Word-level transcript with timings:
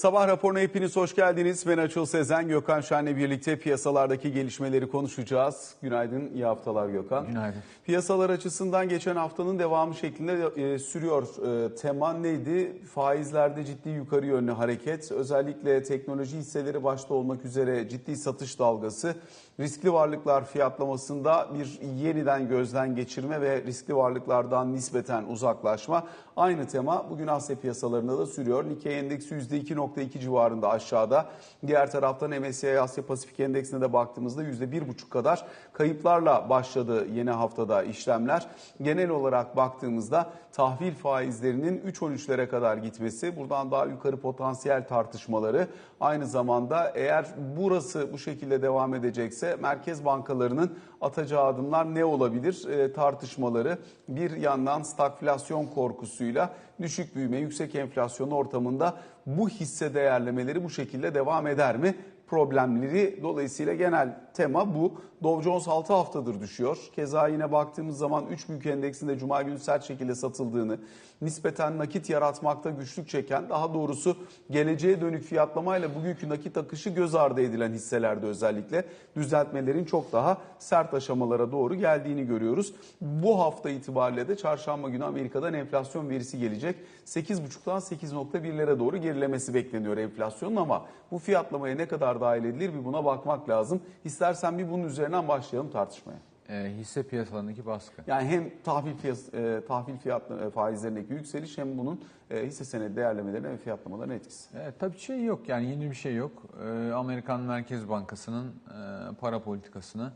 Sabah 0.00 0.28
raporuna 0.28 0.60
hepiniz 0.60 0.96
hoş 0.96 1.14
geldiniz. 1.14 1.66
Ben 1.66 1.78
Açıl 1.78 2.06
Sezen, 2.06 2.48
Gökhan 2.48 2.80
Şen'le 2.80 3.16
birlikte 3.16 3.58
piyasalardaki 3.58 4.32
gelişmeleri 4.32 4.88
konuşacağız. 4.88 5.74
Günaydın, 5.82 6.30
iyi 6.34 6.44
haftalar 6.44 6.88
Gökhan. 6.88 7.26
Günaydın. 7.26 7.60
Piyasalar 7.84 8.30
açısından 8.30 8.88
geçen 8.88 9.16
haftanın 9.16 9.58
devamı 9.58 9.94
şeklinde 9.94 10.62
e, 10.62 10.78
sürüyor. 10.78 11.26
E, 11.66 11.74
tema 11.74 12.12
neydi? 12.12 12.82
Faizlerde 12.94 13.64
ciddi 13.64 13.88
yukarı 13.88 14.26
yönlü 14.26 14.52
hareket. 14.52 15.12
Özellikle 15.12 15.82
teknoloji 15.82 16.36
hisseleri 16.36 16.84
başta 16.84 17.14
olmak 17.14 17.44
üzere 17.44 17.88
ciddi 17.88 18.16
satış 18.16 18.58
dalgası. 18.58 19.14
Riskli 19.60 19.92
varlıklar 19.92 20.44
fiyatlamasında 20.44 21.48
bir 21.54 21.80
yeniden 22.02 22.48
gözden 22.48 22.94
geçirme 22.94 23.40
ve 23.40 23.62
riskli 23.62 23.96
varlıklardan 23.96 24.72
nispeten 24.74 25.24
uzaklaşma. 25.24 26.06
Aynı 26.36 26.66
tema 26.66 27.10
bugün 27.10 27.26
Asya 27.26 27.56
piyasalarında 27.56 28.18
da 28.18 28.26
sürüyor. 28.26 28.64
Nikkei 28.68 28.92
endeksi 28.92 29.34
%2.2 29.34 30.20
civarında 30.20 30.70
aşağıda. 30.70 31.26
Diğer 31.66 31.90
taraftan 31.90 32.30
MSCI 32.30 32.80
Asya 32.80 33.06
Pasifik 33.06 33.40
endeksine 33.40 33.80
de 33.80 33.92
baktığımızda 33.92 34.44
%1.5 34.44 35.08
kadar 35.08 35.46
kayıplarla 35.72 36.50
başladı 36.50 37.06
yeni 37.14 37.30
haftada 37.30 37.82
işlemler. 37.82 38.46
Genel 38.82 39.10
olarak 39.10 39.56
baktığımızda 39.56 40.30
tahvil 40.52 40.94
faizlerinin 40.94 41.80
3.13'lere 41.80 42.48
kadar 42.48 42.76
gitmesi, 42.76 43.36
buradan 43.36 43.70
daha 43.70 43.86
yukarı 43.86 44.16
potansiyel 44.16 44.88
tartışmaları 44.88 45.66
aynı 46.00 46.26
zamanda 46.26 46.92
eğer 46.94 47.26
burası 47.56 48.12
bu 48.12 48.18
şekilde 48.18 48.62
devam 48.62 48.94
edecekse 48.94 49.56
merkez 49.56 50.04
bankalarının 50.04 50.78
atacağı 51.00 51.44
adımlar 51.44 51.94
ne 51.94 52.04
olabilir 52.04 52.68
e, 52.68 52.92
tartışmaları 52.92 53.78
bir 54.08 54.30
yandan 54.30 54.82
stagflasyon 54.82 55.66
korkusuyla 55.66 56.50
düşük 56.80 57.16
büyüme, 57.16 57.38
yüksek 57.38 57.74
enflasyon 57.74 58.30
ortamında 58.30 58.94
bu 59.26 59.48
hisse 59.48 59.94
değerlemeleri 59.94 60.64
bu 60.64 60.70
şekilde 60.70 61.14
devam 61.14 61.46
eder 61.46 61.76
mi? 61.76 61.94
problemleri 62.30 63.18
dolayısıyla 63.22 63.74
genel 63.74 64.16
tema 64.34 64.74
bu. 64.74 64.92
Dow 65.22 65.44
Jones 65.44 65.68
6 65.68 65.92
haftadır 65.92 66.40
düşüyor. 66.40 66.78
Keza 66.96 67.28
yine 67.28 67.52
baktığımız 67.52 67.98
zaman 67.98 68.26
3 68.26 68.48
büyük 68.48 68.66
endeksinde 68.66 69.18
cuma 69.18 69.42
günü 69.42 69.58
sert 69.58 69.84
şekilde 69.84 70.14
satıldığını, 70.14 70.78
nispeten 71.22 71.78
nakit 71.78 72.10
yaratmakta 72.10 72.70
güçlük 72.70 73.08
çeken, 73.08 73.48
daha 73.48 73.74
doğrusu 73.74 74.16
geleceğe 74.50 75.00
dönük 75.00 75.24
fiyatlamayla 75.24 75.94
bugünkü 75.94 76.28
nakit 76.28 76.56
akışı 76.56 76.90
göz 76.90 77.14
ardı 77.14 77.40
edilen 77.40 77.72
hisselerde 77.72 78.26
özellikle 78.26 78.84
düzeltmelerin 79.16 79.84
çok 79.84 80.12
daha 80.12 80.38
sert 80.58 80.94
aşamalara 80.94 81.52
doğru 81.52 81.74
geldiğini 81.74 82.26
görüyoruz. 82.26 82.74
Bu 83.00 83.40
hafta 83.40 83.70
itibariyle 83.70 84.28
de 84.28 84.36
çarşamba 84.36 84.88
günü 84.88 85.04
Amerika'dan 85.04 85.54
enflasyon 85.54 86.08
verisi 86.08 86.38
gelecek. 86.38 86.76
8,5'dan 87.06 87.78
8,1'lere 87.78 88.78
doğru 88.78 88.96
gerilemesi 88.96 89.54
bekleniyor 89.54 89.96
enflasyonun 89.96 90.56
ama 90.56 90.86
bu 91.10 91.18
fiyatlamaya 91.18 91.74
ne 91.74 91.88
kadar 91.88 92.20
dahil 92.20 92.44
edilir 92.44 92.74
bir 92.74 92.84
buna 92.84 93.04
bakmak 93.04 93.48
lazım. 93.48 93.80
İstersen 94.20 94.58
bir 94.58 94.70
bunun 94.70 94.84
üzerinden 94.84 95.28
başlayalım 95.28 95.70
tartışmaya. 95.70 96.18
E, 96.48 96.72
hisse 96.76 97.02
piyasalarındaki 97.02 97.66
baskı. 97.66 98.02
Yani 98.06 98.28
hem 98.28 98.50
tahvil 98.64 98.94
fiyat, 98.96 99.18
e, 99.34 99.60
tahvil 99.68 99.96
fiyat 99.96 100.30
e, 100.30 100.50
faizlerindeki 100.50 101.12
yükseliş 101.12 101.58
hem 101.58 101.78
bunun 101.78 102.04
e, 102.30 102.46
hisse 102.46 102.64
senedi 102.64 102.96
değerlemelerine 102.96 103.50
ve 103.50 103.56
fiyatlamalarına 103.56 104.14
etkisi. 104.14 104.58
E, 104.58 104.72
tabii 104.78 104.98
şey 104.98 105.24
yok 105.24 105.48
yani 105.48 105.70
yeni 105.70 105.90
bir 105.90 105.94
şey 105.94 106.14
yok. 106.14 106.32
E, 106.64 106.92
Amerikan 106.92 107.40
Merkez 107.40 107.88
Bankası'nın 107.88 108.46
e, 108.46 109.14
para 109.20 109.42
politikasını 109.42 110.12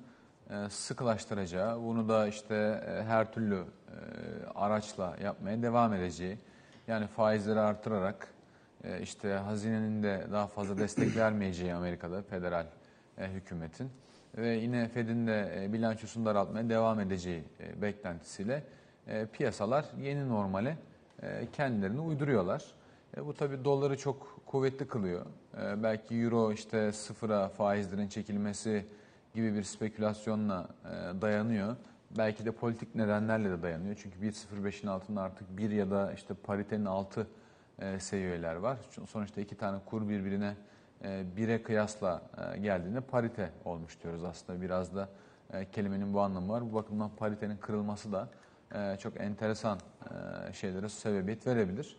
e, 0.50 0.54
sıkılaştıracağı, 0.70 1.82
bunu 1.82 2.08
da 2.08 2.26
işte 2.26 2.84
e, 2.86 3.02
her 3.02 3.32
türlü 3.32 3.56
e, 3.56 3.64
araçla 4.54 5.16
yapmaya 5.22 5.62
devam 5.62 5.92
edeceği. 5.92 6.38
Yani 6.86 7.06
faizleri 7.06 7.60
artırarak 7.60 8.28
e, 8.84 9.00
işte 9.00 9.32
hazinenin 9.32 10.02
de 10.02 10.26
daha 10.32 10.46
fazla 10.46 10.78
destek 10.78 11.16
vermeyeceği 11.16 11.74
Amerika'da 11.74 12.22
federal 12.22 12.66
e, 13.18 13.28
hükümetin 13.28 13.90
ve 14.36 14.48
yine 14.48 14.88
Fed'in 14.88 15.26
de 15.26 15.64
e, 15.64 15.72
bilançosunu 15.72 16.24
daraltmaya 16.24 16.68
devam 16.68 17.00
edeceği 17.00 17.44
e, 17.60 17.82
beklentisiyle 17.82 18.62
e, 19.06 19.26
piyasalar 19.26 19.84
yeni 20.00 20.28
normale 20.28 20.76
kendilerini 21.52 22.00
uyduruyorlar. 22.00 22.64
Bu 23.16 23.34
tabi 23.34 23.64
doları 23.64 23.98
çok 23.98 24.46
kuvvetli 24.46 24.88
kılıyor. 24.88 25.26
Belki 25.82 26.14
euro 26.14 26.52
işte 26.52 26.92
sıfıra 26.92 27.48
faizlerin 27.48 28.08
çekilmesi 28.08 28.86
gibi 29.34 29.54
bir 29.54 29.62
spekülasyonla 29.62 30.68
dayanıyor. 31.20 31.76
Belki 32.18 32.44
de 32.44 32.50
politik 32.50 32.94
nedenlerle 32.94 33.50
de 33.50 33.62
dayanıyor. 33.62 33.96
Çünkü 34.02 34.18
1.05'in 34.18 34.86
altında 34.86 35.22
artık 35.22 35.58
bir 35.58 35.70
ya 35.70 35.90
da 35.90 36.12
işte 36.12 36.34
paritenin 36.34 36.84
altı 36.84 37.26
seviyeler 37.98 38.54
var. 38.54 38.78
Sonuçta 39.06 39.40
iki 39.40 39.54
tane 39.54 39.78
kur 39.86 40.08
birbirine 40.08 40.54
e, 41.04 41.36
bire 41.36 41.62
kıyasla 41.62 42.22
e, 42.54 42.58
geldiğinde 42.58 43.00
parite 43.00 43.50
olmuş 43.64 44.02
diyoruz 44.02 44.24
aslında. 44.24 44.60
Biraz 44.62 44.94
da 44.94 45.08
e, 45.52 45.70
kelimenin 45.70 46.14
bu 46.14 46.20
anlamı 46.20 46.52
var. 46.52 46.70
Bu 46.70 46.74
bakımdan 46.74 47.10
paritenin 47.16 47.56
kırılması 47.56 48.12
da 48.12 48.28
çok 48.98 49.20
enteresan 49.20 49.78
şeylere 50.52 50.88
sebebiyet 50.88 51.46
verebilir. 51.46 51.96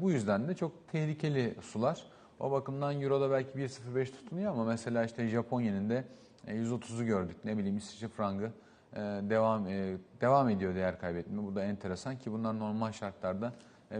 Bu 0.00 0.10
yüzden 0.10 0.48
de 0.48 0.54
çok 0.54 0.88
tehlikeli 0.88 1.54
sular. 1.62 2.04
O 2.40 2.50
bakımdan 2.50 3.00
Euro'da 3.00 3.30
belki 3.30 3.58
1.05 3.58 4.12
tutunuyor 4.12 4.52
ama 4.52 4.64
mesela 4.64 5.04
işte 5.04 5.28
Japonya'nın 5.28 5.90
da 5.90 6.04
130'u 6.46 7.04
gördük. 7.04 7.36
Ne 7.44 7.58
bileyim 7.58 7.76
İsviçre 7.76 8.08
frangı 8.08 8.50
devam 9.22 9.66
devam 10.20 10.48
ediyor 10.48 10.74
değer 10.74 10.98
kaybetme. 10.98 11.42
Bu 11.42 11.54
da 11.54 11.64
enteresan 11.64 12.18
ki 12.18 12.32
bunlar 12.32 12.58
normal 12.58 12.92
şartlarda 12.92 13.46
e, 13.46 13.52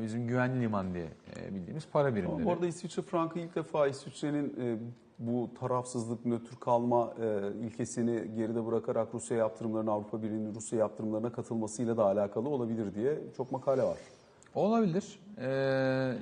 bizim 0.03 0.27
güvenli 0.27 0.61
liman 0.61 0.95
diye 0.95 1.09
e, 1.37 1.55
bildiğimiz 1.55 1.87
para 1.93 2.15
birimleri. 2.15 2.45
Bu 2.45 2.53
arada 2.53 2.67
İsviçre 2.67 3.03
frankı 3.03 3.39
ilk 3.39 3.55
defa 3.55 3.87
İsviçre'nin 3.87 4.57
e, 4.61 4.79
bu 5.19 5.51
tarafsızlık, 5.61 6.27
nötr 6.27 6.61
kalma 6.61 7.15
ilkesini 7.63 8.35
geride 8.37 8.67
bırakarak 8.67 9.09
Rusya 9.15 9.37
yaptırımlarına, 9.37 9.93
Avrupa 9.93 10.23
Birliği'nin 10.23 10.55
Rusya 10.55 10.79
yaptırımlarına 10.79 11.33
katılmasıyla 11.33 11.97
da 11.97 12.05
alakalı 12.05 12.49
olabilir 12.49 12.95
diye 12.95 13.19
çok 13.37 13.53
makale 13.53 13.83
var. 13.83 13.99
Olabilir. 14.55 15.21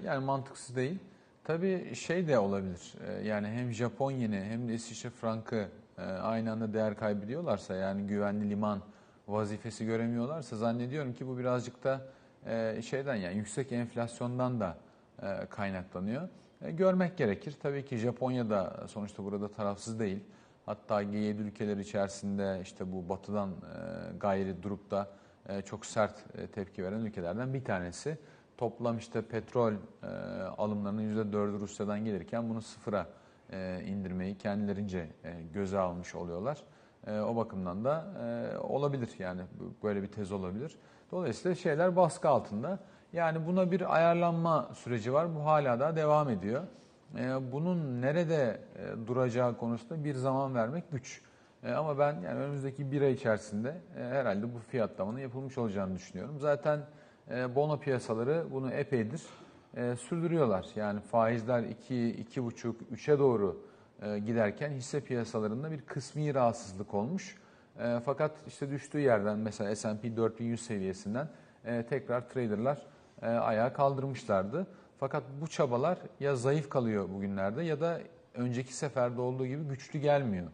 Yani 0.05 0.25
mantıksız 0.25 0.77
değil. 0.77 0.99
Tabii 1.45 1.95
şey 1.95 2.29
de 2.29 2.39
olabilir. 2.39 2.95
Yani 3.25 3.47
hem 3.49 3.73
Japon 3.73 4.11
yeni 4.11 4.41
hem 4.41 4.69
de 4.69 4.75
İsviçre 4.75 5.11
frankı 5.11 5.69
e, 5.99 6.03
aynı 6.03 6.53
anda 6.53 6.73
değer 6.73 6.97
kaybediyorlarsa 6.97 7.75
yani 7.75 8.07
güvenli 8.07 8.51
liman 8.51 8.79
vazifesi 9.29 9.87
göremiyorlarsa 9.87 10.57
zannediyorum 10.57 11.15
ki 11.15 11.27
bu 11.27 11.39
birazcık 11.39 11.85
da 11.85 12.01
e, 12.47 12.83
şeyden 12.83 13.15
yani 13.15 13.37
yüksek 13.37 13.73
enflasyondan 13.73 14.61
da 14.61 14.77
e, 15.23 15.47
kaynaklanıyor. 15.47 16.29
E, 16.63 16.71
görmek 16.71 17.17
gerekir. 17.17 17.57
Tabii 17.63 17.85
ki 17.85 17.97
Japonya 17.97 18.51
da 18.51 18.85
sonuçta 18.89 19.25
burada 19.25 19.49
tarafsız 19.49 20.01
değil. 20.01 20.21
Hatta 20.67 21.03
G7 21.03 21.43
ülkeler 21.43 21.77
içerisinde 21.77 22.61
işte 22.63 22.93
bu 22.93 23.09
batıdan 23.09 23.51
gayri 24.21 24.63
durup 24.63 24.91
da 24.91 25.11
çok 25.65 25.87
sert 25.87 26.25
tepki 26.53 26.85
veren 26.85 27.01
ülkelerden 27.01 27.55
bir 27.55 27.65
tanesi. 27.65 28.19
Toplam 28.59 28.99
işte 28.99 29.23
petrol 29.23 29.73
alımlarının 30.59 31.33
%4'ü 31.33 31.61
Rusya'dan 31.61 32.05
gelirken 32.05 32.49
bunu 32.49 32.63
sıfıra 32.63 33.07
indirmeyi 33.87 34.39
kendilerince 34.39 35.09
göze 35.55 35.79
almış 35.79 36.15
oluyorlar. 36.15 36.63
O 37.07 37.37
bakımdan 37.37 37.85
da 37.85 38.05
olabilir 38.63 39.11
yani 39.19 39.43
böyle 39.83 40.03
bir 40.03 40.09
tez 40.09 40.33
olabilir. 40.33 40.77
Dolayısıyla 41.13 41.55
şeyler 41.55 41.97
baskı 41.97 42.29
altında. 42.29 42.79
Yani 43.13 43.47
buna 43.47 43.71
bir 43.71 43.95
ayarlanma 43.95 44.71
süreci 44.75 45.13
var. 45.13 45.35
Bu 45.35 45.45
hala 45.45 45.81
da 45.81 45.97
devam 45.97 46.29
ediyor. 46.29 46.63
Ee, 47.19 47.53
bunun 47.53 48.03
nerede 48.03 48.61
e, 48.77 49.07
duracağı 49.07 49.57
konusunda 49.57 50.05
bir 50.05 50.15
zaman 50.15 50.55
vermek 50.55 50.93
güç. 50.93 51.23
Ee, 51.63 51.73
ama 51.73 51.99
ben 51.99 52.21
yani 52.21 52.39
önümüzdeki 52.39 52.93
bir 52.93 53.03
ay 53.03 53.13
içerisinde 53.13 53.75
e, 53.97 54.05
herhalde 54.05 54.55
bu 54.55 54.59
fiyatlamanın 54.59 55.19
yapılmış 55.19 55.59
olacağını 55.59 55.95
düşünüyorum. 55.95 56.41
Zaten 56.41 56.81
e, 57.31 57.55
bono 57.55 57.81
piyasaları 57.81 58.45
bunu 58.51 58.71
epeydir 58.71 59.23
sürdürüyorlar. 60.01 60.67
Yani 60.77 61.01
faizler 61.01 61.63
2, 61.63 61.95
2,5, 61.95 62.75
3'e 62.95 63.19
doğru 63.19 63.67
giderken 64.27 64.71
hisse 64.71 65.01
piyasalarında 65.01 65.71
bir 65.71 65.81
kısmi 65.81 66.35
rahatsızlık 66.35 66.95
olmuş. 66.95 67.37
E, 67.79 68.01
fakat 68.05 68.33
işte 68.47 68.71
düştüğü 68.71 69.01
yerden 69.01 69.39
mesela 69.39 69.77
S&P 69.77 70.17
4100 70.17 70.63
seviyesinden 70.63 71.29
e, 71.65 71.83
tekrar 71.83 72.29
traderlar 72.29 72.83
e, 73.23 73.27
ayağa 73.27 73.73
kaldırmışlardı. 73.73 74.67
Fakat 74.99 75.23
bu 75.41 75.49
çabalar 75.49 75.99
ya 76.21 76.37
zayıf 76.37 76.69
kalıyor 76.71 77.09
bugünlerde 77.09 77.63
ya 77.63 77.81
da 77.81 78.01
önceki 78.35 78.75
seferde 78.75 79.21
olduğu 79.21 79.47
gibi 79.47 79.65
güçlü 79.65 79.99
gelmiyor. 79.99 80.47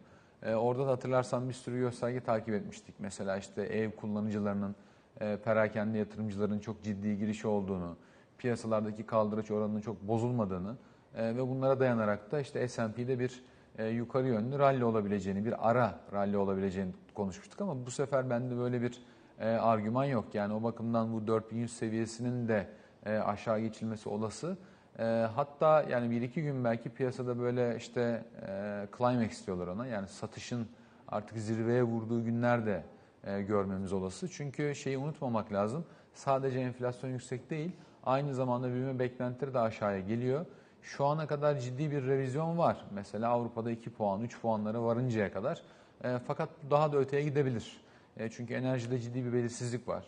E, 0.43 0.53
orada 0.53 0.87
da 0.87 0.91
hatırlarsan 0.91 1.49
bir 1.49 1.53
sürü 1.53 1.79
gösterge 1.79 2.19
takip 2.19 2.53
etmiştik. 2.53 2.95
Mesela 2.99 3.37
işte 3.37 3.61
ev 3.61 3.91
kullanıcılarının, 3.91 4.75
e, 5.21 5.37
perakende 5.37 5.97
yatırımcıların 5.97 6.59
çok 6.59 6.83
ciddi 6.83 7.17
girişi 7.17 7.47
olduğunu, 7.47 7.97
piyasalardaki 8.37 9.05
kaldıraç 9.05 9.51
oranının 9.51 9.81
çok 9.81 10.01
bozulmadığını 10.01 10.75
e, 11.15 11.35
ve 11.35 11.47
bunlara 11.47 11.79
dayanarak 11.79 12.31
da 12.31 12.39
işte 12.39 12.67
S&P'de 12.67 13.19
bir 13.19 13.43
e, 13.77 13.87
yukarı 13.87 14.27
yönlü 14.27 14.59
rally 14.59 14.83
olabileceğini, 14.83 15.45
bir 15.45 15.69
ara 15.69 15.99
rally 16.13 16.37
olabileceğini 16.37 16.91
konuşmuştuk 17.19 17.61
ama 17.61 17.85
bu 17.85 17.91
sefer 17.91 18.29
bende 18.29 18.57
böyle 18.57 18.81
bir 18.81 19.01
e, 19.39 19.47
argüman 19.47 20.05
yok. 20.05 20.35
Yani 20.35 20.53
o 20.53 20.63
bakımdan 20.63 21.13
bu 21.13 21.27
4100 21.27 21.73
seviyesinin 21.77 22.47
de 22.47 22.67
e, 23.05 23.17
aşağı 23.17 23.59
geçilmesi 23.59 24.09
olası. 24.09 24.57
E, 24.99 25.03
hatta 25.35 25.85
yani 25.89 26.11
bir 26.11 26.21
iki 26.21 26.43
gün 26.43 26.63
belki 26.63 26.89
piyasada 26.89 27.39
böyle 27.39 27.77
işte 27.77 28.23
e, 28.47 28.87
climax 28.97 29.45
diyorlar 29.47 29.67
ona 29.67 29.87
yani 29.87 30.07
satışın 30.07 30.67
artık 31.07 31.37
zirveye 31.37 31.83
vurduğu 31.83 32.23
günler 32.23 32.65
de 32.65 32.83
e, 33.23 33.41
görmemiz 33.41 33.93
olası. 33.93 34.29
Çünkü 34.29 34.75
şeyi 34.75 34.97
unutmamak 34.97 35.53
lazım. 35.53 35.85
Sadece 36.13 36.59
enflasyon 36.59 37.09
yüksek 37.09 37.49
değil, 37.49 37.71
aynı 38.03 38.35
zamanda 38.35 38.67
büyüme 38.67 38.99
beklentileri 38.99 39.53
de 39.53 39.59
aşağıya 39.59 39.99
geliyor. 39.99 40.45
Şu 40.81 41.05
ana 41.05 41.27
kadar 41.27 41.59
ciddi 41.59 41.91
bir 41.91 42.07
revizyon 42.07 42.57
var. 42.57 42.85
Mesela 42.91 43.29
Avrupa'da 43.29 43.71
2 43.71 43.89
puan, 43.89 44.21
3 44.21 44.41
puanlara 44.41 44.83
varıncaya 44.83 45.33
kadar. 45.33 45.61
E, 46.03 46.19
fakat 46.27 46.49
daha 46.69 46.93
da 46.93 46.97
öteye 46.97 47.23
gidebilir. 47.23 47.81
E, 48.17 48.29
çünkü 48.29 48.53
enerjide 48.53 48.99
ciddi 48.99 49.25
bir 49.25 49.33
belirsizlik 49.33 49.87
var. 49.87 50.05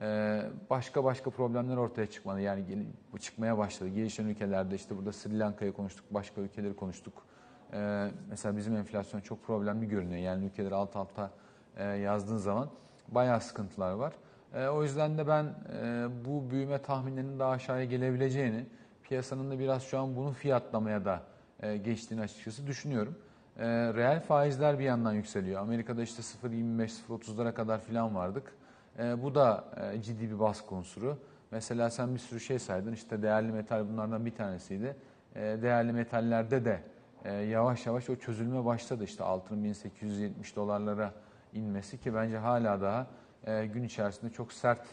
E, 0.00 0.42
başka 0.70 1.04
başka 1.04 1.30
problemler 1.30 1.76
ortaya 1.76 2.06
çıkmadı. 2.06 2.40
Yani 2.40 2.86
bu 3.12 3.18
çıkmaya 3.18 3.58
başladı. 3.58 3.88
Gelişen 3.88 4.24
ülkelerde 4.24 4.74
işte 4.74 4.96
burada 4.96 5.12
Sri 5.12 5.38
Lanka'yı 5.38 5.72
konuştuk, 5.72 6.04
başka 6.10 6.40
ülkeleri 6.40 6.76
konuştuk. 6.76 7.22
E, 7.72 8.10
mesela 8.30 8.56
bizim 8.56 8.76
enflasyon 8.76 9.20
çok 9.20 9.46
problemli 9.46 9.88
görünüyor. 9.88 10.20
Yani 10.20 10.44
ülkeleri 10.44 10.74
alt 10.74 10.96
alta 10.96 11.30
e, 11.76 11.84
yazdığın 11.84 12.36
zaman 12.36 12.70
bayağı 13.08 13.40
sıkıntılar 13.40 13.92
var. 13.92 14.12
E, 14.54 14.66
o 14.66 14.82
yüzden 14.82 15.18
de 15.18 15.26
ben 15.26 15.44
e, 15.82 16.08
bu 16.24 16.50
büyüme 16.50 16.82
tahminlerinin 16.82 17.38
daha 17.38 17.50
aşağıya 17.50 17.84
gelebileceğini, 17.84 18.66
piyasanın 19.02 19.50
da 19.50 19.58
biraz 19.58 19.82
şu 19.82 19.98
an 19.98 20.16
bunu 20.16 20.32
fiyatlamaya 20.32 21.04
da 21.04 21.22
e, 21.62 21.76
geçtiğini 21.76 22.20
açıkçası 22.20 22.66
düşünüyorum. 22.66 23.14
E, 23.60 23.66
reel 23.94 24.20
faizler 24.20 24.78
bir 24.78 24.84
yandan 24.84 25.12
yükseliyor. 25.12 25.60
Amerika'da 25.60 26.02
işte 26.02 26.22
0.25-0.30'lara 26.22 27.54
kadar 27.54 27.80
filan 27.80 28.14
vardık. 28.14 28.52
E, 28.98 29.22
bu 29.22 29.34
da 29.34 29.64
e, 29.94 30.02
ciddi 30.02 30.30
bir 30.30 30.38
baskı 30.38 30.74
unsuru. 30.74 31.18
Mesela 31.50 31.90
sen 31.90 32.14
bir 32.14 32.18
sürü 32.18 32.40
şey 32.40 32.58
saydın. 32.58 32.92
İşte 32.92 33.22
değerli 33.22 33.52
metal 33.52 33.88
bunlardan 33.88 34.26
bir 34.26 34.34
tanesiydi. 34.34 34.96
E, 35.34 35.40
değerli 35.40 35.92
metallerde 35.92 36.64
de 36.64 36.82
e, 37.24 37.32
yavaş 37.32 37.86
yavaş 37.86 38.10
o 38.10 38.16
çözülme 38.16 38.64
başladı. 38.64 39.04
İşte 39.04 39.24
altının 39.24 39.64
1870 39.64 40.56
dolarlara 40.56 41.12
inmesi 41.52 42.00
ki 42.00 42.14
bence 42.14 42.38
hala 42.38 42.80
daha 42.80 43.06
e, 43.46 43.66
gün 43.66 43.82
içerisinde 43.82 44.32
çok 44.32 44.52
sert 44.52 44.86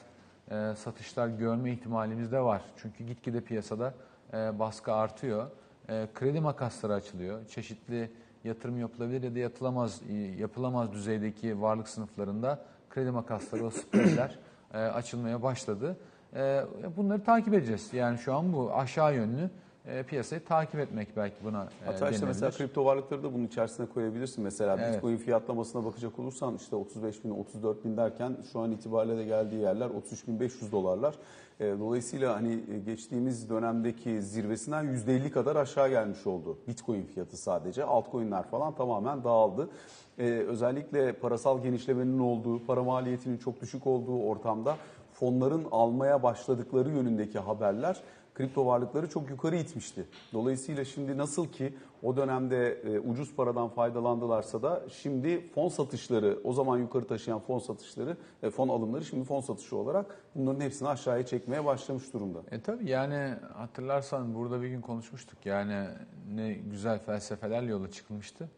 e, 0.52 0.74
satışlar 0.76 1.28
görme 1.28 1.72
ihtimalimiz 1.72 2.32
de 2.32 2.40
var. 2.40 2.62
Çünkü 2.78 3.04
gitgide 3.04 3.42
piyasada 3.42 3.94
e, 4.34 4.60
baskı 4.60 4.94
artıyor. 4.94 5.52
E, 5.90 6.08
kredi 6.14 6.40
makasları 6.40 6.94
açılıyor. 6.94 7.48
Çeşitli 7.48 8.12
yatırım 8.48 8.80
yapılabilir 8.80 9.24
ya 9.24 9.36
da 9.36 9.40
yapılamaz, 9.40 10.02
yapılamaz 10.38 10.92
düzeydeki 10.92 11.62
varlık 11.62 11.90
sınıflarında 11.90 12.66
kredi 12.90 13.12
makasları, 13.12 13.66
o 13.66 13.70
spreadler 13.70 14.40
e, 14.74 14.78
açılmaya 14.78 15.44
başladı. 15.44 15.98
E, 16.36 16.66
bunları 16.98 17.24
takip 17.24 17.54
edeceğiz. 17.54 17.94
Yani 17.94 18.18
şu 18.18 18.34
an 18.34 18.54
bu 18.54 18.74
aşağı 18.74 19.16
yönlü 19.16 19.50
e, 19.88 20.04
piyasayı 20.04 20.46
takip 20.46 20.80
etmek 20.80 21.18
belki 21.18 21.36
buna 21.44 21.64
e, 21.64 21.86
Hatta 21.86 22.10
işte 22.10 22.26
mesela 22.26 22.52
kripto 22.52 22.86
varlıkları 22.86 23.24
da 23.24 23.34
bunun 23.34 23.48
içerisine 23.48 23.86
koyabilirsin. 23.86 24.44
Mesela 24.44 24.78
Evet. 24.80 24.96
Bitcoin 24.96 25.18
fiyatlamasına 25.18 25.86
bakacak 25.86 26.20
olursan 26.20 26.56
işte 26.56 26.76
35 26.76 27.24
bin, 27.24 27.30
34 27.30 27.86
bin 27.86 27.98
derken 27.98 28.38
şu 28.52 28.60
an 28.60 28.72
itibariyle 28.72 29.18
de 29.18 29.24
geldiği 29.24 29.62
yerler 29.62 29.90
33 29.90 30.28
bin 30.28 30.40
500 30.40 30.72
dolarlar. 30.72 31.16
E, 31.60 31.66
Dolayısıyla 31.80 32.36
hani 32.36 32.54
e, 32.54 32.80
geçtiğimiz 32.86 33.50
dönemdeki 33.50 34.22
zirvesinden 34.22 34.86
%50 34.86 35.30
kadar 35.32 35.56
aşağı 35.56 35.90
gelmiş 35.90 36.28
oldu 36.28 36.58
Bitcoin 36.68 37.06
fiyatı 37.06 37.38
sadece. 37.38 37.84
Altcoin'ler 37.84 38.44
falan 38.44 38.76
tamamen 38.76 39.24
dağıldı. 39.24 39.70
E, 40.18 40.24
Özellikle 40.24 41.14
parasal 41.14 41.62
genişlemenin 41.64 42.20
olduğu, 42.20 42.66
para 42.66 42.84
maliyetinin 42.84 43.38
çok 43.38 43.62
düşük 43.62 43.88
olduğu 43.88 44.24
ortamda 44.24 44.76
fonların 45.14 45.66
almaya 45.72 46.24
başladıkları 46.24 46.90
yönündeki 46.90 47.40
haberler 47.40 48.02
kripto 48.38 48.66
varlıkları 48.66 49.10
çok 49.10 49.30
yukarı 49.30 49.56
itmişti. 49.56 50.06
Dolayısıyla 50.34 50.86
şimdi 50.86 51.18
nasıl 51.18 51.48
ki 51.48 51.74
o 52.04 52.18
dönemde 52.18 52.72
e, 52.74 53.00
ucuz 53.00 53.36
paradan 53.36 53.70
faydalandılarsa 53.70 54.62
da 54.62 54.84
şimdi 54.90 55.48
fon 55.48 55.70
satışları, 55.70 56.40
o 56.44 56.54
zaman 56.54 56.78
yukarı 56.78 57.08
taşıyan 57.08 57.40
fon 57.40 57.60
satışları, 57.60 58.18
e, 58.44 58.50
fon 58.50 58.70
alımları 58.70 59.06
şimdi 59.06 59.24
fon 59.24 59.42
satışı 59.42 59.78
olarak 59.78 60.06
bunların 60.36 60.62
hepsini 60.62 60.88
aşağıya 60.88 61.26
çekmeye 61.26 61.66
başlamış 61.66 62.14
durumda. 62.14 62.40
E 62.52 62.62
tabii 62.62 62.90
yani 62.90 63.34
hatırlarsan 63.54 64.36
burada 64.36 64.62
bir 64.62 64.68
gün 64.68 64.82
konuşmuştuk. 64.82 65.46
Yani 65.46 65.88
ne 66.36 66.54
güzel 66.54 67.00
felsefelerle 67.00 67.72
yola 67.72 67.92
çıkılmıştı. 67.92 68.50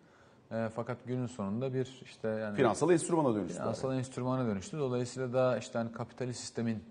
E, 0.51 0.69
fakat 0.75 0.97
günün 1.05 1.27
sonunda 1.27 1.73
bir 1.73 2.01
işte 2.03 2.27
yani 2.27 2.55
Finansal 2.55 2.91
enstrümana 2.91 3.35
dönüştü. 3.35 3.57
finansal 3.57 3.93
enstrümana 3.97 4.45
dönüştü. 4.45 4.79
Dolayısıyla 4.79 5.33
da 5.33 5.57
işte 5.57 5.77
hani 5.77 5.91
kapitalist 5.91 6.39
sistemin 6.39 6.83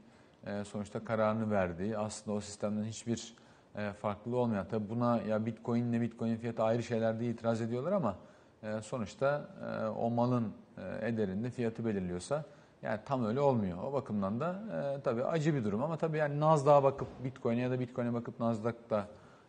sonuçta 0.64 1.05
kararını 1.05 1.50
verdiği 1.50 1.99
aslında 1.99 2.37
o 2.37 2.40
sistemden 2.40 2.85
hiçbir 2.85 3.35
e, 3.76 3.93
farklılığı 3.93 4.37
olmayan. 4.37 4.67
Tabii 4.70 4.90
buna 4.90 5.20
ya 5.23 5.46
Bitcoin 5.46 5.85
ile 5.85 6.00
Bitcoin 6.00 6.37
fiyatı 6.37 6.62
ayrı 6.62 6.82
şeyler 6.82 7.14
itiraz 7.14 7.61
ediyorlar 7.61 7.93
ama 7.93 8.17
e, 8.62 8.82
sonuçta 8.82 9.49
e, 9.62 9.87
o 9.87 10.11
malın 10.11 10.52
e, 10.79 11.08
ederinde 11.08 11.50
fiyatı 11.50 11.85
belirliyorsa 11.85 12.44
yani 12.82 13.00
tam 13.05 13.25
öyle 13.25 13.40
olmuyor. 13.40 13.79
O 13.82 13.93
bakımdan 13.93 14.40
da 14.40 14.56
e, 14.73 15.02
tabii 15.02 15.25
acı 15.25 15.55
bir 15.55 15.64
durum 15.64 15.82
ama 15.82 15.96
tabii 15.96 16.19
yani 16.19 16.40
Nasdaq'a 16.40 16.82
bakıp 16.82 17.08
Bitcoin'e 17.25 17.61
ya 17.61 17.70
da 17.70 17.81
Bitcoin'e 17.81 18.14
bakıp 18.14 18.40
Nasdaq'ta 18.40 19.06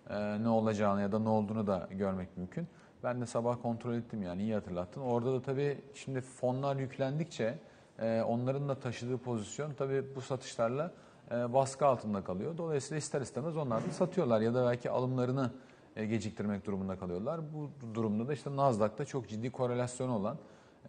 e, 0.09 0.43
ne 0.43 0.49
olacağını 0.49 1.01
ya 1.01 1.11
da 1.11 1.19
ne 1.19 1.29
olduğunu 1.29 1.67
da 1.67 1.87
görmek 1.91 2.37
mümkün. 2.37 2.67
Ben 3.03 3.21
de 3.21 3.25
sabah 3.25 3.61
kontrol 3.61 3.93
ettim 3.93 4.21
yani 4.21 4.41
iyi 4.41 4.53
hatırlattın. 4.53 5.01
Orada 5.01 5.33
da 5.33 5.41
tabii 5.41 5.77
şimdi 5.93 6.21
fonlar 6.21 6.75
yüklendikçe 6.75 7.57
e, 8.01 8.21
onların 8.21 8.69
da 8.69 8.75
taşıdığı 8.75 9.17
pozisyon 9.17 9.73
tabii 9.73 10.15
bu 10.15 10.21
satışlarla 10.21 10.91
e, 11.31 11.53
baskı 11.53 11.85
altında 11.85 12.23
kalıyor. 12.23 12.57
Dolayısıyla 12.57 12.97
ister 12.97 13.21
istemez 13.21 13.57
onlar 13.57 13.85
da 13.87 13.91
satıyorlar 13.91 14.41
ya 14.41 14.53
da 14.53 14.65
belki 14.65 14.89
alımlarını 14.89 15.51
e, 15.95 16.05
geciktirmek 16.05 16.65
durumunda 16.65 16.99
kalıyorlar. 16.99 17.41
Bu 17.53 17.69
durumda 17.95 18.27
da 18.27 18.33
işte 18.33 18.55
Nasdaq'ta 18.55 19.05
çok 19.05 19.29
ciddi 19.29 19.51
korelasyonu 19.51 20.15
olan 20.15 20.37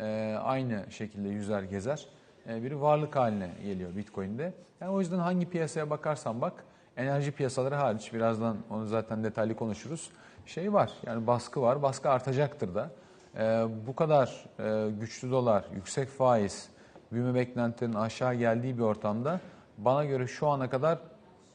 e, 0.00 0.36
aynı 0.42 0.84
şekilde 0.90 1.28
yüzer 1.28 1.62
gezer 1.62 2.06
bir 2.46 2.72
varlık 2.72 3.16
haline 3.16 3.50
geliyor 3.64 3.96
Bitcoin'de. 3.96 4.54
Yani 4.80 4.92
o 4.92 5.00
yüzden 5.00 5.18
hangi 5.18 5.50
piyasaya 5.50 5.90
bakarsan 5.90 6.40
bak 6.40 6.64
enerji 6.96 7.32
piyasaları 7.32 7.74
hariç 7.74 8.12
birazdan 8.12 8.56
onu 8.70 8.86
zaten 8.86 9.24
detaylı 9.24 9.56
konuşuruz. 9.56 10.10
Şey 10.46 10.72
var 10.72 10.92
yani 11.06 11.26
baskı 11.26 11.62
var 11.62 11.82
baskı 11.82 12.10
artacaktır 12.10 12.74
da. 12.74 12.90
Bu 13.86 13.94
kadar 13.94 14.44
güçlü 15.00 15.30
dolar, 15.30 15.64
yüksek 15.74 16.08
faiz, 16.08 16.70
büyüme 17.12 17.34
beklentilerinin 17.34 17.96
aşağı 17.96 18.34
geldiği 18.34 18.78
bir 18.78 18.82
ortamda 18.82 19.40
bana 19.78 20.04
göre 20.04 20.26
şu 20.26 20.48
ana 20.48 20.70
kadar 20.70 20.98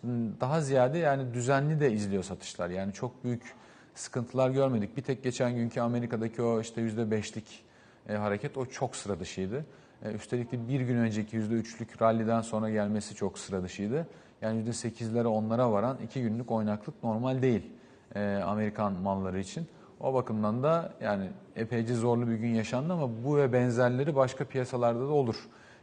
m, 0.03 0.29
daha 0.41 0.61
ziyade 0.61 0.97
yani 0.97 1.33
düzenli 1.33 1.79
de 1.79 1.91
izliyor 1.91 2.23
satışlar. 2.23 2.69
Yani 2.69 2.93
çok 2.93 3.23
büyük 3.23 3.55
sıkıntılar 3.95 4.49
görmedik. 4.49 4.97
Bir 4.97 5.01
tek 5.01 5.23
geçen 5.23 5.55
günkü 5.55 5.81
Amerika'daki 5.81 6.41
o 6.41 6.61
işte 6.61 6.81
%5'lik 6.81 7.63
e, 8.09 8.13
hareket 8.15 8.57
o 8.57 8.65
çok 8.65 8.95
sıra 8.95 9.19
dışıydı. 9.19 9.65
E, 10.03 10.11
üstelik 10.11 10.51
de 10.51 10.67
bir 10.67 10.81
gün 10.81 10.97
önceki 10.97 11.37
%3'lük 11.37 12.01
ralliden 12.01 12.41
sonra 12.41 12.69
gelmesi 12.69 13.15
çok 13.15 13.39
sıra 13.39 13.63
dışıydı. 13.63 14.07
Yani 14.41 14.69
%8'lere 14.69 15.25
10'lara 15.25 15.71
varan 15.71 15.97
iki 16.03 16.21
günlük 16.21 16.51
oynaklık 16.51 17.03
normal 17.03 17.41
değil 17.41 17.71
e, 18.15 18.41
Amerikan 18.45 18.93
malları 18.93 19.39
için. 19.39 19.67
O 19.99 20.13
bakımdan 20.13 20.63
da 20.63 20.93
yani 21.01 21.29
epeyce 21.55 21.93
zorlu 21.93 22.27
bir 22.27 22.35
gün 22.35 22.53
yaşandı 22.53 22.93
ama 22.93 23.09
bu 23.25 23.37
ve 23.37 23.53
benzerleri 23.53 24.15
başka 24.15 24.45
piyasalarda 24.45 24.99
da 24.99 25.13
olur. 25.13 25.35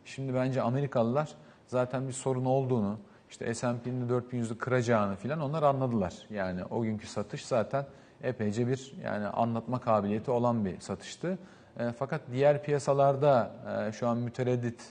Şimdi 0.04 0.34
bence 0.34 0.62
Amerikalılar 0.62 1.28
zaten 1.66 2.08
bir 2.08 2.12
sorun 2.12 2.44
olduğunu, 2.44 2.98
işte 3.30 3.54
S&P'nin 3.54 4.08
4100'ü 4.08 4.58
kıracağını 4.58 5.16
filan 5.16 5.40
onlar 5.40 5.62
anladılar. 5.62 6.14
Yani 6.30 6.64
o 6.64 6.82
günkü 6.82 7.06
satış 7.06 7.46
zaten 7.46 7.86
epeyce 8.22 8.68
bir 8.68 8.94
yani 9.04 9.26
anlatma 9.26 9.80
kabiliyeti 9.80 10.30
olan 10.30 10.64
bir 10.64 10.80
satıştı. 10.80 11.38
E, 11.78 11.92
fakat 11.98 12.20
diğer 12.32 12.62
piyasalarda 12.62 13.50
e, 13.88 13.92
şu 13.92 14.08
an 14.08 14.16
mütereddit 14.18 14.82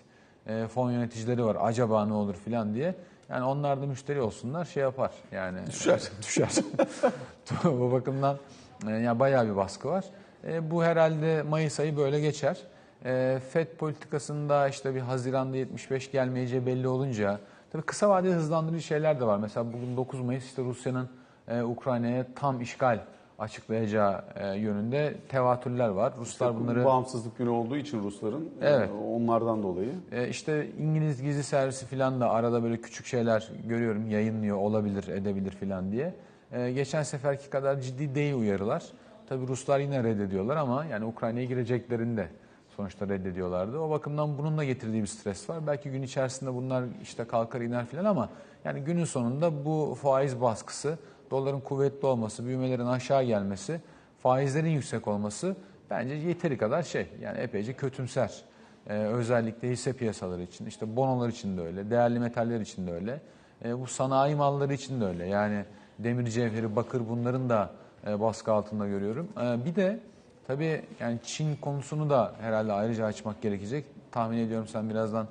e, 0.48 0.68
fon 0.68 0.92
yöneticileri 0.92 1.46
var. 1.46 1.58
Acaba 1.62 2.06
ne 2.06 2.14
olur 2.14 2.36
filan 2.36 2.74
diye. 2.74 2.96
Yani 3.30 3.44
onlar 3.44 3.82
da 3.82 3.86
müşteri 3.86 4.22
olsunlar 4.22 4.66
şey 4.66 4.84
yapar. 4.84 5.12
Yani 5.32 5.68
Düşer. 5.68 6.02
düşer. 6.22 6.52
Bu 7.64 7.92
bakımdan 7.92 8.38
e, 8.88 8.92
yani 8.92 9.20
bayağı 9.20 9.48
bir 9.50 9.56
baskı 9.56 9.88
var. 9.88 10.06
E, 10.48 10.72
bu 10.72 10.84
herhalde 10.84 11.44
Mayıs 11.44 11.80
ayı 11.80 11.98
böyle 11.98 12.20
geçer. 12.20 12.58
E, 13.06 13.40
FED 13.50 13.68
politikasında 13.68 14.68
işte 14.68 14.96
bir 14.96 15.00
Haziran'da 15.00 15.58
75 15.58 16.12
gelmeyeceği 16.12 16.66
belli 16.66 16.88
olunca 16.88 17.40
tabii 17.72 17.84
kısa 17.84 18.10
vadeli 18.10 18.34
hızlandırıcı 18.34 18.84
şeyler 18.84 19.20
de 19.20 19.26
var. 19.26 19.38
Mesela 19.38 19.74
bugün 19.74 19.98
9 19.98 20.22
Mayıs 20.22 20.46
işte 20.46 20.64
Rusya'nın 20.64 21.10
e, 21.48 21.62
Ukrayna'ya 21.64 22.26
tam 22.36 22.62
işgal 22.62 23.00
açıklayacağı 23.40 24.24
e, 24.36 24.58
yönünde 24.58 25.16
tevatürler 25.30 25.88
var. 25.90 26.14
Ruslar 26.20 26.60
bunları 26.60 26.86
Bağımsızlık 26.86 27.38
günü 27.38 27.50
olduğu 27.50 27.78
için 27.78 28.04
Rusların 28.04 28.50
e, 28.62 28.70
Evet. 28.70 28.90
onlardan 29.16 29.64
dolayı. 29.64 29.90
e, 30.12 30.28
işte 30.28 30.68
İngiliz 30.80 31.22
gizli 31.22 31.44
servisi 31.44 31.86
falan 31.86 32.22
da 32.22 32.30
arada 32.30 32.64
böyle 32.64 32.82
küçük 32.82 33.06
şeyler 33.06 33.52
görüyorum 33.68 34.10
yayınlıyor 34.10 34.58
olabilir 34.58 35.08
edebilir 35.08 35.52
falan 35.52 35.92
diye. 35.92 36.14
E, 36.52 36.72
geçen 36.72 37.04
seferki 37.04 37.50
kadar 37.50 37.80
ciddi 37.80 38.16
değil 38.16 38.34
uyarılar. 38.34 38.84
Tabii 39.30 39.48
Ruslar 39.48 39.80
yine 39.80 40.04
reddediyorlar 40.04 40.58
ama 40.58 40.86
yani 40.86 41.06
Ukrayna'ya 41.06 41.46
gireceklerini 41.46 42.18
de 42.18 42.28
sonuçta 42.76 43.08
reddediyorlardı. 43.08 43.80
O 43.80 43.90
bakımdan 43.90 44.38
bunun 44.38 44.58
da 44.58 44.64
getirdiği 44.64 45.02
bir 45.02 45.08
stres 45.08 45.50
var. 45.50 45.68
Belki 45.68 45.92
gün 45.92 46.02
içerisinde 46.02 46.54
bunlar 46.54 46.84
işte 47.02 47.24
kalkar 47.24 47.62
iner 47.62 47.86
falan 47.86 48.06
ama 48.06 48.30
yani 48.66 48.82
günün 48.82 49.06
sonunda 49.06 49.66
bu 49.66 49.98
faiz 50.02 50.42
baskısı 50.42 50.98
doların 51.32 51.60
kuvvetli 51.60 52.06
olması, 52.08 52.46
büyümelerin 52.46 52.86
aşağı 52.86 53.24
gelmesi, 53.24 53.82
faizlerin 54.20 54.70
yüksek 54.70 55.08
olması 55.08 55.56
bence 55.90 56.14
yeteri 56.14 56.58
kadar 56.58 56.84
şey. 56.84 57.08
Yani 57.22 57.38
epeyce 57.38 57.74
kötümser. 57.74 58.42
Ee, 58.88 58.94
özellikle 58.94 59.70
hisse 59.70 59.94
piyasaları 59.94 60.42
için, 60.42 60.66
işte 60.66 60.96
bonolar 60.96 61.30
için 61.30 61.58
de 61.58 61.62
öyle, 61.62 61.90
değerli 61.90 62.20
metaller 62.20 62.60
için 62.60 62.88
de 62.88 62.92
öyle. 62.92 63.22
Ee, 63.66 63.80
bu 63.80 63.88
sanayi 63.88 64.36
malları 64.36 64.74
için 64.74 65.02
de 65.02 65.06
öyle. 65.06 65.26
Yani 65.26 65.66
demir 66.04 66.26
cevheri, 66.26 66.76
bakır 66.76 67.02
bunların 67.10 67.50
da 67.50 67.70
e, 68.08 68.20
baskı 68.20 68.52
altında 68.52 68.88
görüyorum. 68.88 69.28
Ee, 69.42 69.66
bir 69.66 69.76
de 69.76 70.00
tabii 70.48 70.82
yani 71.00 71.20
Çin 71.24 71.56
konusunu 71.56 72.10
da 72.10 72.34
herhalde 72.42 72.74
ayrıca 72.74 73.06
açmak 73.06 73.42
gerekecek. 73.42 73.86
Tahmin 74.12 74.38
ediyorum 74.38 74.68
sen 74.68 74.90
birazdan 74.90 75.28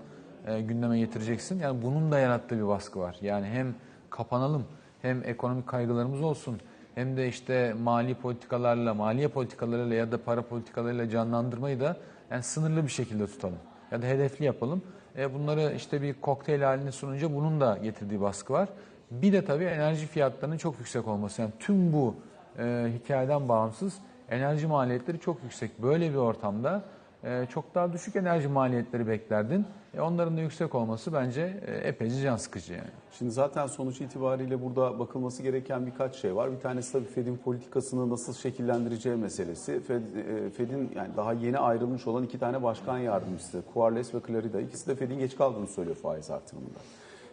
e, 0.47 0.61
gündeme 0.61 0.99
getireceksin. 0.99 1.61
Yani 1.61 1.83
bunun 1.83 2.13
da 2.13 2.19
yarattığı 2.19 2.57
bir 2.57 2.67
baskı 2.67 3.01
var. 3.01 3.17
Yani 3.23 3.47
hem 3.47 3.75
kapanalım 4.11 4.65
hem 5.03 5.23
ekonomik 5.25 5.67
kaygılarımız 5.67 6.23
olsun 6.23 6.61
hem 6.95 7.17
de 7.17 7.29
işte 7.29 7.75
mali 7.83 8.15
politikalarla, 8.15 8.95
maliye 8.95 9.29
politikalarıyla 9.29 9.97
ya 9.97 10.13
da 10.13 10.23
para 10.25 10.43
politikalarıyla 10.43 11.09
canlandırmayı 11.09 11.81
da 11.81 11.97
yani 12.31 12.43
sınırlı 12.43 12.83
bir 12.83 12.91
şekilde 12.91 13.27
tutalım. 13.27 13.59
Ya 13.91 14.03
da 14.03 14.07
hedefli 14.07 14.45
yapalım. 14.45 14.83
E, 15.19 15.35
bunları 15.35 15.73
işte 15.77 16.03
bir 16.03 16.15
kokteyl 16.15 16.63
halini 16.63 16.93
sununca 16.93 17.35
bunun 17.35 17.61
da 17.61 17.79
getirdiği 17.83 18.21
baskı 18.21 18.53
var. 18.53 18.69
Bir 19.11 19.33
de 19.33 19.45
tabii 19.45 19.65
enerji 19.65 20.07
fiyatlarının 20.07 20.57
çok 20.59 20.79
yüksek 20.79 21.09
olması. 21.09 21.43
Yani 21.43 21.53
tüm 21.59 21.93
bu 21.93 22.15
e, 22.59 22.93
hikayeden 22.99 23.49
bağımsız 23.49 23.95
enerji 24.29 24.67
maliyetleri 24.67 25.21
çok 25.21 25.43
yüksek. 25.43 25.83
Böyle 25.83 26.11
bir 26.11 26.17
ortamda 26.17 26.83
e, 27.25 27.47
çok 27.47 27.75
daha 27.75 27.93
düşük 27.93 28.17
enerji 28.17 28.49
maliyetleri 28.49 29.09
beklerdin. 29.09 29.67
E, 29.95 30.01
onların 30.01 30.37
da 30.37 30.41
yüksek 30.41 30.75
olması 30.75 31.13
bence 31.13 31.61
e, 31.67 31.75
epeyce 31.75 32.23
can 32.23 32.37
sıkıcı 32.37 32.73
yani. 32.73 32.91
Şimdi 33.13 33.31
zaten 33.31 33.67
sonuç 33.67 34.01
itibariyle 34.01 34.63
burada 34.63 34.99
bakılması 34.99 35.43
gereken 35.43 35.87
birkaç 35.87 36.17
şey 36.17 36.37
var. 36.37 36.53
Bir 36.53 36.61
tanesi 36.61 36.93
tabii 36.93 37.05
Fed'in 37.05 37.37
politikasını 37.37 38.11
nasıl 38.11 38.35
şekillendireceği 38.35 39.17
meselesi. 39.17 39.81
Fed, 39.81 40.03
e, 40.17 40.51
Fed'in 40.51 40.93
yani 40.97 41.17
daha 41.17 41.33
yeni 41.33 41.59
ayrılmış 41.59 42.07
olan 42.07 42.23
iki 42.23 42.39
tane 42.39 42.63
başkan 42.63 42.99
yardımcısı, 42.99 43.63
Quarles 43.75 44.15
ve 44.15 44.19
Clarida. 44.27 44.61
ikisi 44.61 44.87
de 44.87 44.95
Fed'in 44.95 45.19
geç 45.19 45.37
kaldığını 45.37 45.67
söylüyor 45.67 45.97
faiz 45.97 46.31
artırımında. 46.31 46.79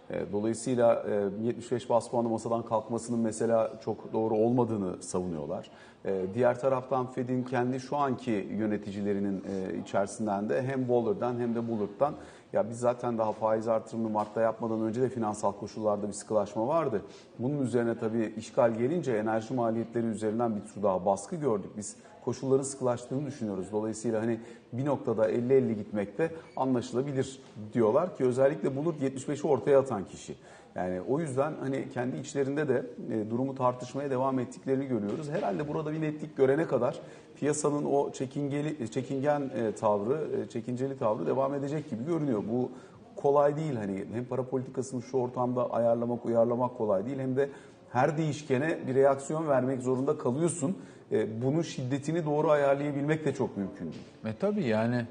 E, 0.09 0.31
Dolayısıyla 0.31 1.03
e, 1.41 1.45
75 1.47 1.89
bas 1.89 2.09
puanı 2.09 2.29
masadan 2.29 2.65
kalkmasının 2.65 3.19
mesela 3.19 3.73
çok 3.85 4.13
doğru 4.13 4.35
olmadığını 4.35 5.03
savunuyorlar. 5.03 5.69
E, 6.05 6.25
Diğer 6.33 6.59
taraftan 6.59 7.11
Fed'in 7.11 7.43
kendi 7.43 7.79
şu 7.79 7.97
anki 7.97 8.31
yöneticilerinin 8.57 9.43
e, 9.43 9.77
içerisinden 9.77 10.49
de 10.49 10.63
hem 10.63 10.79
Waller'dan 10.79 11.39
hem 11.39 11.55
de 11.55 11.67
Bullard'dan 11.67 12.13
ya 12.53 12.69
biz 12.69 12.79
zaten 12.79 13.17
daha 13.17 13.31
faiz 13.31 13.67
artırımını 13.67 14.09
Mart'ta 14.09 14.41
yapmadan 14.41 14.81
önce 14.81 15.01
de 15.01 15.09
finansal 15.09 15.51
koşullarda 15.51 16.07
bir 16.07 16.13
sıkılaşma 16.13 16.67
vardı. 16.67 17.01
Bunun 17.39 17.61
üzerine 17.61 17.97
tabii 17.99 18.33
işgal 18.37 18.73
gelince 18.75 19.11
enerji 19.13 19.53
maliyetleri 19.53 20.05
üzerinden 20.05 20.55
bir 20.55 20.61
tür 20.61 20.83
daha 20.83 21.05
baskı 21.05 21.35
gördük. 21.35 21.71
Biz 21.77 21.95
koşulların 22.27 22.63
sıkılaştığını 22.63 23.25
düşünüyoruz. 23.25 23.67
Dolayısıyla 23.71 24.21
hani 24.21 24.39
bir 24.73 24.85
noktada 24.85 25.31
50-50 25.31 25.73
gitmekte 25.73 26.31
anlaşılabilir 26.55 27.39
diyorlar 27.73 28.17
ki 28.17 28.25
özellikle 28.25 28.75
Bulut 28.75 29.01
75'i 29.01 29.47
ortaya 29.47 29.79
atan 29.79 30.05
kişi. 30.05 30.35
Yani 30.75 31.01
o 31.01 31.19
yüzden 31.19 31.53
hani 31.59 31.89
kendi 31.93 32.17
içlerinde 32.17 32.67
de 32.67 32.85
e, 33.11 33.29
durumu 33.29 33.55
tartışmaya 33.55 34.09
devam 34.09 34.39
ettiklerini 34.39 34.87
görüyoruz. 34.87 35.29
Herhalde 35.29 35.67
burada 35.67 35.91
bir 35.91 36.01
netlik 36.01 36.37
görene 36.37 36.67
kadar 36.67 36.99
piyasanın 37.35 37.85
o 37.85 38.11
çekingeli, 38.11 38.91
çekingen 38.91 39.41
e, 39.41 39.71
tavrı, 39.71 40.27
e, 40.37 40.49
çekinceli 40.49 40.97
tavrı 40.97 41.27
devam 41.27 41.53
edecek 41.53 41.89
gibi 41.89 42.05
görünüyor. 42.05 42.43
Bu 42.51 42.71
kolay 43.15 43.55
değil 43.55 43.75
hani 43.75 44.05
hem 44.13 44.25
para 44.25 44.43
politikasını 44.43 45.01
şu 45.01 45.17
ortamda 45.17 45.71
ayarlamak, 45.71 46.25
uyarlamak 46.25 46.77
kolay 46.77 47.05
değil 47.05 47.19
hem 47.19 47.35
de 47.35 47.49
her 47.91 48.17
değişkene 48.17 48.77
bir 48.87 48.95
reaksiyon 48.95 49.47
vermek 49.47 49.81
zorunda 49.81 50.17
kalıyorsun. 50.17 50.77
E, 51.11 51.41
bunun 51.41 51.61
şiddetini 51.61 52.25
doğru 52.25 52.51
ayarlayabilmek 52.51 53.25
de 53.25 53.33
çok 53.33 53.57
mümkün 53.57 53.85
değil. 53.85 54.05
E 54.25 54.37
tabii 54.39 54.65
yani 54.65 55.05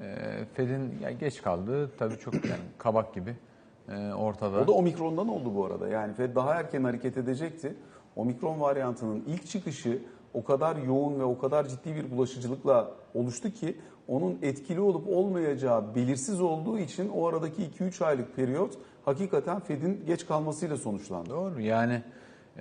e, 0.00 0.04
Fed'in 0.54 0.94
ya 1.02 1.10
geç 1.10 1.42
kaldığı 1.42 1.90
tabii 1.96 2.18
çok 2.18 2.34
yani 2.34 2.62
kabak 2.78 3.14
gibi 3.14 3.36
e, 3.88 4.12
ortada. 4.12 4.60
O 4.60 4.66
da 4.66 4.72
omikrondan 4.72 5.28
oldu 5.28 5.54
bu 5.54 5.66
arada. 5.66 5.88
Yani 5.88 6.14
Fed 6.14 6.36
daha 6.36 6.54
erken 6.54 6.84
hareket 6.84 7.16
edecekti. 7.16 7.74
Omikron 8.16 8.60
varyantının 8.60 9.24
ilk 9.26 9.46
çıkışı 9.46 9.98
o 10.34 10.44
kadar 10.44 10.76
yoğun 10.76 11.20
ve 11.20 11.24
o 11.24 11.38
kadar 11.38 11.68
ciddi 11.68 11.94
bir 11.94 12.10
bulaşıcılıkla 12.10 12.90
oluştu 13.14 13.50
ki 13.50 13.76
onun 14.08 14.38
etkili 14.42 14.80
olup 14.80 15.08
olmayacağı 15.08 15.94
belirsiz 15.94 16.40
olduğu 16.40 16.78
için 16.78 17.08
o 17.08 17.28
aradaki 17.28 17.62
2-3 17.62 18.04
aylık 18.04 18.36
periyot 18.36 18.78
hakikaten 19.04 19.60
Fed'in 19.60 20.06
geç 20.06 20.26
kalmasıyla 20.26 20.76
sonuçlandı. 20.76 21.30
Doğru 21.30 21.60
yani 21.60 22.02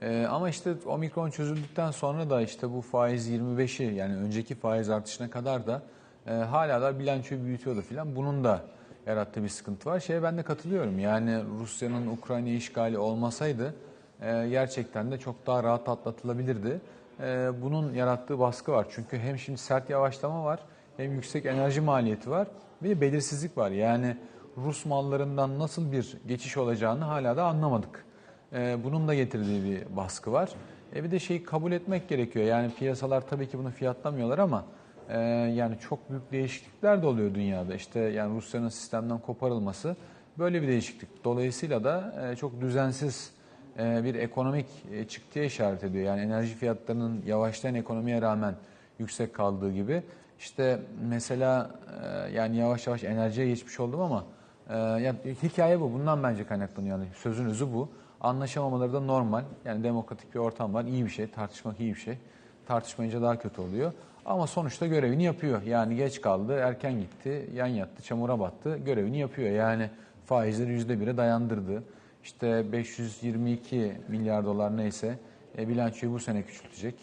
e, 0.01 0.25
ama 0.25 0.49
işte 0.49 0.73
omikron 0.85 1.29
çözüldükten 1.29 1.91
sonra 1.91 2.29
da 2.29 2.41
işte 2.41 2.73
bu 2.73 2.81
faiz 2.81 3.29
25'i 3.29 3.95
yani 3.95 4.15
önceki 4.15 4.55
faiz 4.55 4.89
artışına 4.89 5.29
kadar 5.29 5.67
da 5.67 5.81
e, 6.27 6.31
hala 6.31 6.81
da 6.81 6.99
bilançoyu 6.99 7.43
büyütüyordu 7.43 7.81
filan. 7.81 8.15
Bunun 8.15 8.43
da 8.43 8.61
yarattığı 9.05 9.43
bir 9.43 9.49
sıkıntı 9.49 9.89
var. 9.89 9.99
Şeye 9.99 10.23
ben 10.23 10.37
de 10.37 10.43
katılıyorum 10.43 10.99
yani 10.99 11.43
Rusya'nın 11.59 12.07
Ukrayna 12.07 12.49
işgali 12.49 12.97
olmasaydı 12.97 13.75
e, 14.21 14.47
gerçekten 14.49 15.11
de 15.11 15.19
çok 15.19 15.47
daha 15.47 15.63
rahat 15.63 15.89
atlatılabilirdi. 15.89 16.81
E, 17.19 17.49
bunun 17.61 17.93
yarattığı 17.93 18.39
baskı 18.39 18.71
var. 18.71 18.87
Çünkü 18.89 19.17
hem 19.19 19.37
şimdi 19.37 19.57
sert 19.57 19.89
yavaşlama 19.89 20.45
var 20.45 20.59
hem 20.97 21.11
yüksek 21.11 21.45
enerji 21.45 21.81
maliyeti 21.81 22.29
var 22.29 22.47
ve 22.83 23.01
belirsizlik 23.01 23.57
var. 23.57 23.71
Yani 23.71 24.17
Rus 24.57 24.85
mallarından 24.85 25.59
nasıl 25.59 25.91
bir 25.91 26.17
geçiş 26.27 26.57
olacağını 26.57 27.03
hala 27.03 27.37
da 27.37 27.45
anlamadık. 27.45 28.05
Ee, 28.53 28.77
bunun 28.83 29.07
da 29.07 29.13
getirdiği 29.13 29.63
bir 29.63 29.95
baskı 29.95 30.31
var. 30.31 30.49
E 30.95 31.03
bir 31.03 31.11
de 31.11 31.19
şeyi 31.19 31.43
kabul 31.43 31.71
etmek 31.71 32.09
gerekiyor. 32.09 32.45
Yani 32.45 32.73
piyasalar 32.73 33.27
tabii 33.27 33.49
ki 33.49 33.57
bunu 33.57 33.69
fiyatlamıyorlar 33.69 34.39
ama 34.39 34.65
e, 35.09 35.19
yani 35.55 35.79
çok 35.79 36.09
büyük 36.09 36.31
değişiklikler 36.31 37.01
de 37.01 37.07
oluyor 37.07 37.35
dünyada. 37.35 37.75
İşte 37.75 37.99
yani 37.99 38.35
Rusya'nın 38.35 38.69
sistemden 38.69 39.19
koparılması 39.19 39.95
böyle 40.37 40.61
bir 40.61 40.67
değişiklik. 40.67 41.23
Dolayısıyla 41.23 41.83
da 41.83 42.13
e, 42.31 42.35
çok 42.35 42.61
düzensiz 42.61 43.31
e, 43.79 44.03
bir 44.03 44.15
ekonomik 44.15 44.67
e, 44.91 45.07
çıktıya 45.07 45.45
işaret 45.45 45.83
ediyor. 45.83 46.05
Yani 46.05 46.21
enerji 46.21 46.55
fiyatlarının 46.55 47.23
yavaşlayan 47.25 47.75
ekonomiye 47.75 48.21
rağmen 48.21 48.55
yüksek 48.99 49.33
kaldığı 49.33 49.71
gibi. 49.71 50.03
İşte 50.39 50.79
mesela 51.09 51.71
e, 52.03 52.31
yani 52.31 52.57
yavaş 52.57 52.87
yavaş 52.87 53.03
enerjiye 53.03 53.47
geçmiş 53.47 53.79
oldum 53.79 54.01
ama 54.01 54.25
e, 54.71 54.77
yani 54.77 55.17
hikaye 55.43 55.81
bu. 55.81 55.93
Bundan 55.93 56.23
bence 56.23 56.47
kaynaklanıyor. 56.47 56.97
Yani 56.97 57.09
sözün 57.15 57.45
özü 57.45 57.73
bu. 57.73 57.89
Anlaşamamaları 58.21 58.93
da 58.93 58.99
normal. 58.99 59.43
Yani 59.65 59.83
demokratik 59.83 60.33
bir 60.33 60.39
ortam 60.39 60.73
var. 60.73 60.85
İyi 60.85 61.05
bir 61.05 61.09
şey. 61.09 61.27
Tartışmak 61.27 61.79
iyi 61.79 61.93
bir 61.93 61.99
şey. 61.99 62.17
Tartışmayınca 62.65 63.21
daha 63.21 63.39
kötü 63.39 63.61
oluyor. 63.61 63.93
Ama 64.25 64.47
sonuçta 64.47 64.87
görevini 64.87 65.23
yapıyor. 65.23 65.61
Yani 65.61 65.95
geç 65.95 66.21
kaldı, 66.21 66.53
erken 66.53 66.99
gitti, 66.99 67.49
yan 67.53 67.67
yattı, 67.67 68.03
çamura 68.03 68.39
battı. 68.39 68.77
Görevini 68.77 69.17
yapıyor. 69.17 69.49
Yani 69.49 69.89
faizleri 70.25 70.81
%1'e 70.81 71.17
dayandırdı. 71.17 71.83
İşte 72.23 72.71
522 72.71 73.97
milyar 74.07 74.45
dolar 74.45 74.77
neyse 74.77 75.19
e, 75.57 75.67
bilançoyu 75.67 76.13
bu 76.13 76.19
sene 76.19 76.43
küçültecek. 76.43 76.95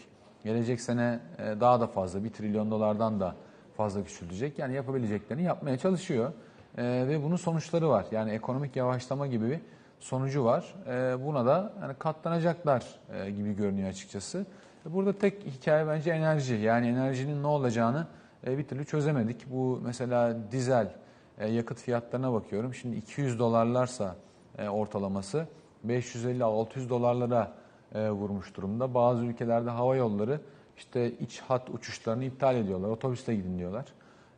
Gelecek 0.43 0.81
sene 0.81 1.19
e, 1.37 1.59
daha 1.59 1.79
da 1.79 1.87
fazla, 1.87 2.23
1 2.23 2.29
trilyon 2.29 2.71
dolardan 2.71 3.19
da 3.19 3.35
fazla 3.77 4.03
küçültecek. 4.03 4.59
Yani 4.59 4.75
yapabileceklerini 4.75 5.43
yapmaya 5.43 5.77
çalışıyor. 5.77 6.31
E, 6.79 7.07
ve 7.07 7.23
bunun 7.23 7.35
sonuçları 7.35 7.89
var. 7.89 8.05
Yani 8.11 8.31
ekonomik 8.31 8.75
yavaşlama 8.75 9.27
gibi 9.27 9.49
bir 9.49 9.59
sonucu 9.99 10.45
var. 10.45 10.75
E, 10.87 11.25
buna 11.25 11.45
da 11.45 11.73
yani 11.81 11.93
katlanacaklar 11.99 12.85
e, 13.13 13.31
gibi 13.31 13.55
görünüyor 13.55 13.89
açıkçası. 13.89 14.45
Burada 14.85 15.13
tek 15.13 15.45
hikaye 15.45 15.87
bence 15.87 16.11
enerji. 16.11 16.55
Yani 16.55 16.87
enerjinin 16.87 17.43
ne 17.43 17.47
olacağını 17.47 18.07
e, 18.47 18.57
bir 18.57 18.67
türlü 18.67 18.85
çözemedik. 18.85 19.51
Bu 19.51 19.81
mesela 19.83 20.37
dizel 20.51 20.95
e, 21.37 21.47
yakıt 21.47 21.77
fiyatlarına 21.79 22.33
bakıyorum. 22.33 22.73
Şimdi 22.73 22.95
200 22.95 23.39
dolarlarsa 23.39 24.15
e, 24.57 24.69
ortalaması 24.69 25.47
550-600 25.87 26.89
dolarlara 26.89 27.51
e, 27.95 28.09
vurmuş 28.09 28.55
durumda. 28.55 28.93
Bazı 28.93 29.25
ülkelerde 29.25 29.69
hava 29.69 29.95
yolları 29.95 30.41
işte 30.77 31.11
iç 31.11 31.39
hat 31.39 31.69
uçuşlarını 31.69 32.23
iptal 32.23 32.55
ediyorlar. 32.55 32.89
Otobüsle 32.89 33.35
gidin 33.35 33.59
diyorlar. 33.59 33.85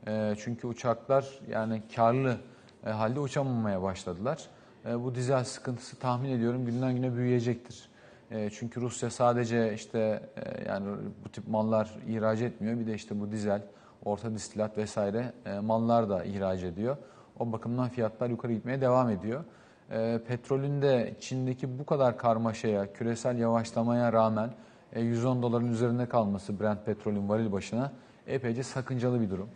E, 0.08 0.36
çünkü 0.38 0.68
uçaklar 0.68 1.40
yani 1.50 1.82
karlı 1.96 2.38
e, 2.86 2.90
halde 2.90 3.20
uçamamaya 3.20 3.82
başladılar. 3.82 4.46
E, 4.86 5.04
bu 5.04 5.16
dizel 5.16 5.44
sıkıntısı 5.44 6.00
tahmin 6.00 6.30
ediyorum 6.30 6.66
günden 6.66 6.96
güne 6.96 7.16
büyüyecektir. 7.16 7.90
E, 8.32 8.50
çünkü 8.50 8.82
Rusya 8.82 9.10
sadece 9.10 9.74
işte 9.74 10.30
e, 10.36 10.70
yani 10.70 10.88
bu 11.26 11.30
tip 11.30 11.48
mallar 11.48 11.98
ihraç 12.08 12.42
etmiyor. 12.42 12.80
Bir 12.80 12.88
de 12.88 12.94
işte 12.94 13.20
bu 13.20 13.32
dizel, 13.32 13.62
orta 14.06 14.34
distilat 14.34 14.78
vesaire 14.78 15.34
e, 15.46 15.60
mallar 15.60 16.10
da 16.10 16.24
ihraç 16.24 16.64
ediyor. 16.64 16.98
O 17.40 17.52
bakımdan 17.52 17.90
fiyatlar 17.90 18.30
yukarı 18.30 18.54
gitmeye 18.54 18.82
devam 18.82 19.10
ediyor. 19.10 19.44
E, 19.92 20.20
petrolün 20.28 20.82
de 20.82 21.16
Çin'deki 21.20 21.80
bu 21.80 21.86
kadar 21.86 22.18
karmaşaya, 22.18 22.94
küresel 22.94 23.40
yavaşlamaya 23.40 24.14
rağmen 24.14 24.50
e, 24.94 25.02
110 25.02 25.44
doların 25.44 25.72
üzerinde 25.72 26.10
kalması 26.10 26.60
Brent 26.60 26.86
petrolün 26.86 27.30
varil 27.30 27.52
başına 27.52 27.92
epeyce 28.28 28.64
sakıncalı 28.64 29.22
bir 29.22 29.30
durum. 29.30 29.50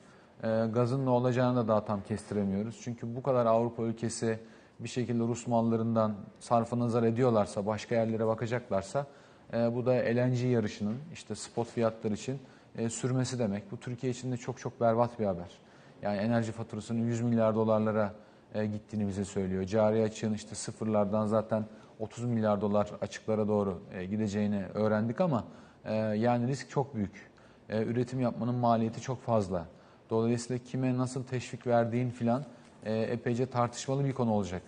E, 0.43 0.65
gazın 0.73 1.05
ne 1.05 1.09
olacağını 1.09 1.57
da 1.57 1.67
daha 1.67 1.85
tam 1.85 2.03
kestiremiyoruz. 2.03 2.79
Çünkü 2.83 3.15
bu 3.15 3.23
kadar 3.23 3.45
Avrupa 3.45 3.83
ülkesi 3.83 4.39
bir 4.79 4.89
şekilde 4.89 5.23
Rus 5.23 5.47
mallarından 5.47 6.15
sarfı 6.39 6.79
nazar 6.79 7.03
ediyorlarsa, 7.03 7.65
başka 7.65 7.95
yerlere 7.95 8.27
bakacaklarsa 8.27 9.07
E, 9.53 9.75
bu 9.75 9.85
da 9.85 9.91
LNG 9.91 10.43
yarışının 10.43 10.97
işte 11.13 11.35
spot 11.35 11.67
fiyatlar 11.67 12.11
için 12.11 12.39
e, 12.77 12.89
sürmesi 12.89 13.39
demek. 13.39 13.71
Bu 13.71 13.77
Türkiye 13.77 14.11
için 14.11 14.31
de 14.31 14.37
çok 14.37 14.59
çok 14.59 14.81
berbat 14.81 15.19
bir 15.19 15.25
haber. 15.25 15.51
Yani 16.01 16.17
enerji 16.17 16.51
faturasının 16.51 16.99
100 16.99 17.21
milyar 17.21 17.55
dolarlara 17.55 18.13
e, 18.53 18.65
gittiğini 18.65 19.07
bize 19.07 19.25
söylüyor. 19.25 19.63
Cari 19.63 20.03
açığın 20.03 20.33
işte 20.33 20.55
sıfırlardan 20.55 21.25
zaten 21.25 21.65
30 21.99 22.25
milyar 22.25 22.61
dolar 22.61 22.91
açıklara 23.01 23.47
doğru 23.47 23.81
e, 23.93 24.05
gideceğini 24.05 24.65
öğrendik 24.73 25.21
ama 25.21 25.43
e, 25.85 25.93
yani 25.95 26.47
risk 26.47 26.69
çok 26.69 26.95
büyük. 26.95 27.31
E, 27.69 27.83
üretim 27.83 28.19
yapmanın 28.19 28.55
maliyeti 28.55 29.01
çok 29.01 29.21
fazla. 29.21 29.65
Dolayısıyla 30.09 30.63
kime 30.63 30.97
nasıl 30.97 31.23
teşvik 31.23 31.67
verdiğin 31.67 32.09
filan 32.09 32.43
e, 32.85 32.93
epeyce 33.01 33.45
tartışmalı 33.45 34.05
bir 34.05 34.13
konu 34.13 34.31
olacak 34.31 34.61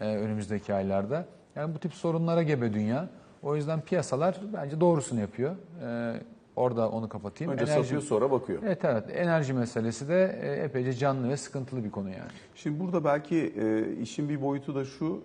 e, 0.00 0.16
önümüzdeki 0.16 0.74
aylarda. 0.74 1.26
Yani 1.56 1.74
bu 1.74 1.78
tip 1.78 1.94
sorunlara 1.94 2.42
gebe 2.42 2.72
dünya. 2.72 3.08
O 3.42 3.56
yüzden 3.56 3.80
piyasalar 3.80 4.40
bence 4.52 4.80
doğrusunu 4.80 5.20
yapıyor. 5.20 5.56
E, 5.82 6.20
orada 6.56 6.90
onu 6.90 7.08
kapatayım. 7.08 7.52
Önce 7.52 7.66
satıyor 7.66 8.02
sonra 8.02 8.30
bakıyor. 8.30 8.62
Evet 8.66 8.84
evet. 8.84 9.04
Enerji 9.12 9.52
meselesi 9.52 10.08
de 10.08 10.40
e, 10.42 10.64
epeyce 10.64 10.92
canlı 10.92 11.28
ve 11.28 11.36
sıkıntılı 11.36 11.84
bir 11.84 11.90
konu 11.90 12.08
yani. 12.08 12.30
Şimdi 12.54 12.80
burada 12.80 13.04
belki 13.04 13.36
e, 13.36 13.96
işin 14.02 14.28
bir 14.28 14.42
boyutu 14.42 14.74
da 14.74 14.84
şu, 14.84 15.22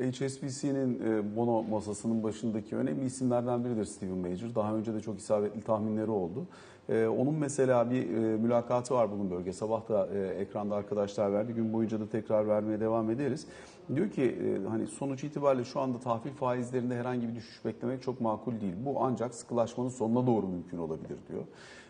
e, 0.00 0.12
HSBC'nin 0.12 1.00
e, 1.00 1.36
bono 1.36 1.62
masasının 1.62 2.22
başındaki 2.22 2.76
önemli 2.76 3.04
isimlerden 3.04 3.64
biridir 3.64 3.84
Steven 3.84 4.16
Major. 4.18 4.54
Daha 4.54 4.74
önce 4.74 4.94
de 4.94 5.00
çok 5.00 5.18
isabetli 5.18 5.60
tahminleri 5.60 6.10
oldu. 6.10 6.46
E, 6.88 7.06
onun 7.06 7.34
mesela 7.34 7.90
bir 7.90 8.02
e, 8.02 8.36
mülakatı 8.36 8.94
var 8.94 9.12
bugün 9.12 9.30
bölge. 9.30 9.52
Sabah 9.52 9.88
da 9.88 10.08
e, 10.14 10.26
ekranda 10.26 10.74
arkadaşlar 10.74 11.32
verdi. 11.32 11.52
Gün 11.52 11.72
boyunca 11.72 12.00
da 12.00 12.08
tekrar 12.08 12.48
vermeye 12.48 12.80
devam 12.80 13.10
ederiz. 13.10 13.46
Diyor 13.94 14.10
ki 14.10 14.22
e, 14.22 14.68
hani 14.68 14.86
sonuç 14.86 15.24
itibariyle 15.24 15.64
şu 15.64 15.80
anda 15.80 16.00
tahvil 16.00 16.32
faizlerinde 16.32 16.96
herhangi 16.96 17.28
bir 17.28 17.34
düşüş 17.34 17.64
beklemek 17.64 18.02
çok 18.02 18.20
makul 18.20 18.60
değil. 18.60 18.74
Bu 18.84 18.94
ancak 19.00 19.34
sıkılaşmanın 19.34 19.88
sonuna 19.88 20.26
doğru 20.26 20.46
mümkün 20.46 20.78
olabilir 20.78 21.18
diyor. 21.28 21.42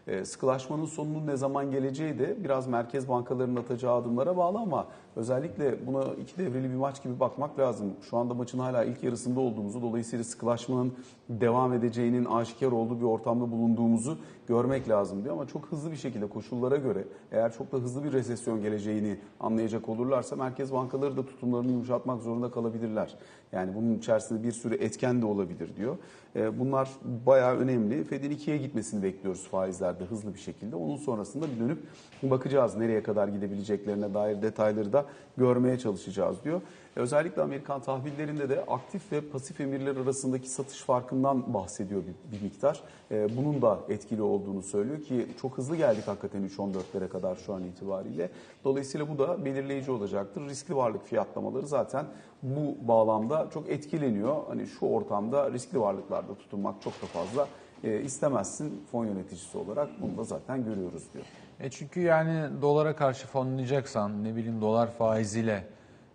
E, 0.08 0.24
sıkılaşmanın 0.24 0.84
sonunun 0.84 1.26
ne 1.26 1.36
zaman 1.36 1.70
geleceği 1.70 2.18
de 2.18 2.44
biraz 2.44 2.66
merkez 2.66 3.08
bankalarının 3.08 3.60
atacağı 3.60 3.94
adımlara 3.94 4.36
bağlı 4.36 4.58
ama 4.58 4.86
özellikle 5.16 5.86
buna 5.86 6.04
iki 6.04 6.38
devreli 6.38 6.70
bir 6.70 6.76
maç 6.76 7.02
gibi 7.02 7.20
bakmak 7.20 7.58
lazım. 7.58 7.92
Şu 8.10 8.16
anda 8.16 8.34
maçın 8.34 8.58
hala 8.58 8.84
ilk 8.84 9.02
yarısında 9.02 9.40
olduğumuzu 9.40 9.82
dolayısıyla 9.82 10.24
sıkılaşmanın 10.24 10.92
devam 11.28 11.72
edeceğinin 11.72 12.24
aşikar 12.24 12.72
olduğu 12.72 13.00
bir 13.00 13.04
ortamda 13.04 13.50
bulunduğumuzu 13.50 14.18
görmek 14.48 14.88
lazım 14.88 15.24
diyor 15.24 15.34
ama 15.34 15.46
çok 15.46 15.66
hızlı 15.66 15.90
bir 15.90 15.96
şekilde 15.96 16.26
koşullara 16.26 16.76
göre 16.76 17.04
eğer 17.32 17.52
çok 17.52 17.72
da 17.72 17.76
hızlı 17.76 18.04
bir 18.04 18.12
resesyon 18.12 18.62
geleceğini 18.62 19.18
anlayacak 19.40 19.88
olurlarsa 19.88 20.36
merkez 20.36 20.72
bankaları 20.72 21.16
da 21.16 21.26
tutumlarını 21.26 21.70
yumuşatmak 21.70 22.22
zorunda 22.22 22.50
kalabilirler. 22.50 23.14
Yani 23.52 23.74
bunun 23.74 23.94
içerisinde 23.98 24.42
bir 24.42 24.52
sürü 24.52 24.74
etken 24.74 25.22
de 25.22 25.26
olabilir 25.26 25.76
diyor. 25.76 25.96
E, 26.36 26.58
Bunlar 26.58 26.88
bayağı 27.26 27.56
önemli. 27.56 28.04
Fed'in 28.04 28.30
ikiye 28.30 28.56
gitmesini 28.56 29.02
bekliyoruz 29.02 29.48
faizlerde 29.48 30.04
hızlı 30.04 30.34
bir 30.34 30.38
şekilde. 30.38 30.76
Onun 30.76 30.96
sonrasında 30.96 31.46
bir 31.54 31.60
dönüp 31.60 31.78
bakacağız 32.22 32.76
nereye 32.76 33.02
kadar 33.02 33.28
gidebileceklerine 33.28 34.14
dair 34.14 34.42
detayları 34.42 34.92
da 34.92 35.04
görmeye 35.36 35.78
çalışacağız 35.78 36.44
diyor. 36.44 36.60
E, 36.96 37.00
Özellikle 37.00 37.42
Amerikan 37.42 37.80
tahvillerinde 37.82 38.48
de 38.48 38.64
aktif 38.66 39.12
ve 39.12 39.20
pasif 39.20 39.60
emirler 39.60 39.96
arasındaki 39.96 40.48
satış 40.48 40.82
farkından 40.82 41.54
bahsediyor 41.54 42.02
bir, 42.02 42.36
bir 42.38 42.42
miktar. 42.42 42.80
E, 43.10 43.36
Bunun 43.36 43.62
da 43.62 43.78
etkili 43.88 44.22
olduğunu 44.22 44.37
söylüyor 44.62 45.02
ki 45.02 45.26
çok 45.40 45.58
hızlı 45.58 45.76
geldik 45.76 46.08
hakikaten 46.08 46.42
3.14'lere 46.48 47.08
kadar 47.08 47.36
şu 47.36 47.54
an 47.54 47.64
itibariyle. 47.64 48.30
Dolayısıyla 48.64 49.08
bu 49.08 49.18
da 49.18 49.44
belirleyici 49.44 49.90
olacaktır. 49.90 50.48
Riskli 50.48 50.76
varlık 50.76 51.04
fiyatlamaları 51.04 51.66
zaten 51.66 52.06
bu 52.42 52.88
bağlamda 52.88 53.48
çok 53.54 53.70
etkileniyor. 53.70 54.36
Hani 54.48 54.66
şu 54.66 54.86
ortamda 54.86 55.52
riskli 55.52 55.80
varlıklarda 55.80 56.34
tutunmak 56.34 56.82
çok 56.82 56.92
da 57.02 57.06
fazla 57.06 57.48
e, 57.84 58.00
istemezsin 58.00 58.84
fon 58.92 59.06
yöneticisi 59.06 59.58
olarak. 59.58 59.88
Bunu 60.02 60.18
da 60.18 60.24
zaten 60.24 60.64
görüyoruz 60.64 61.02
diyor. 61.14 61.24
E 61.60 61.70
çünkü 61.70 62.00
yani 62.00 62.62
dolara 62.62 62.96
karşı 62.96 63.26
fonlayacaksan, 63.26 64.24
ne 64.24 64.36
bileyim 64.36 64.60
dolar 64.60 64.92
faiziyle 64.92 65.64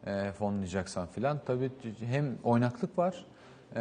e, 0.05 0.31
fonlayacaksan 0.31 1.07
filan 1.07 1.39
tabii 1.45 1.71
hem 1.99 2.37
oynaklık 2.43 2.97
var, 2.97 3.25
e, 3.71 3.79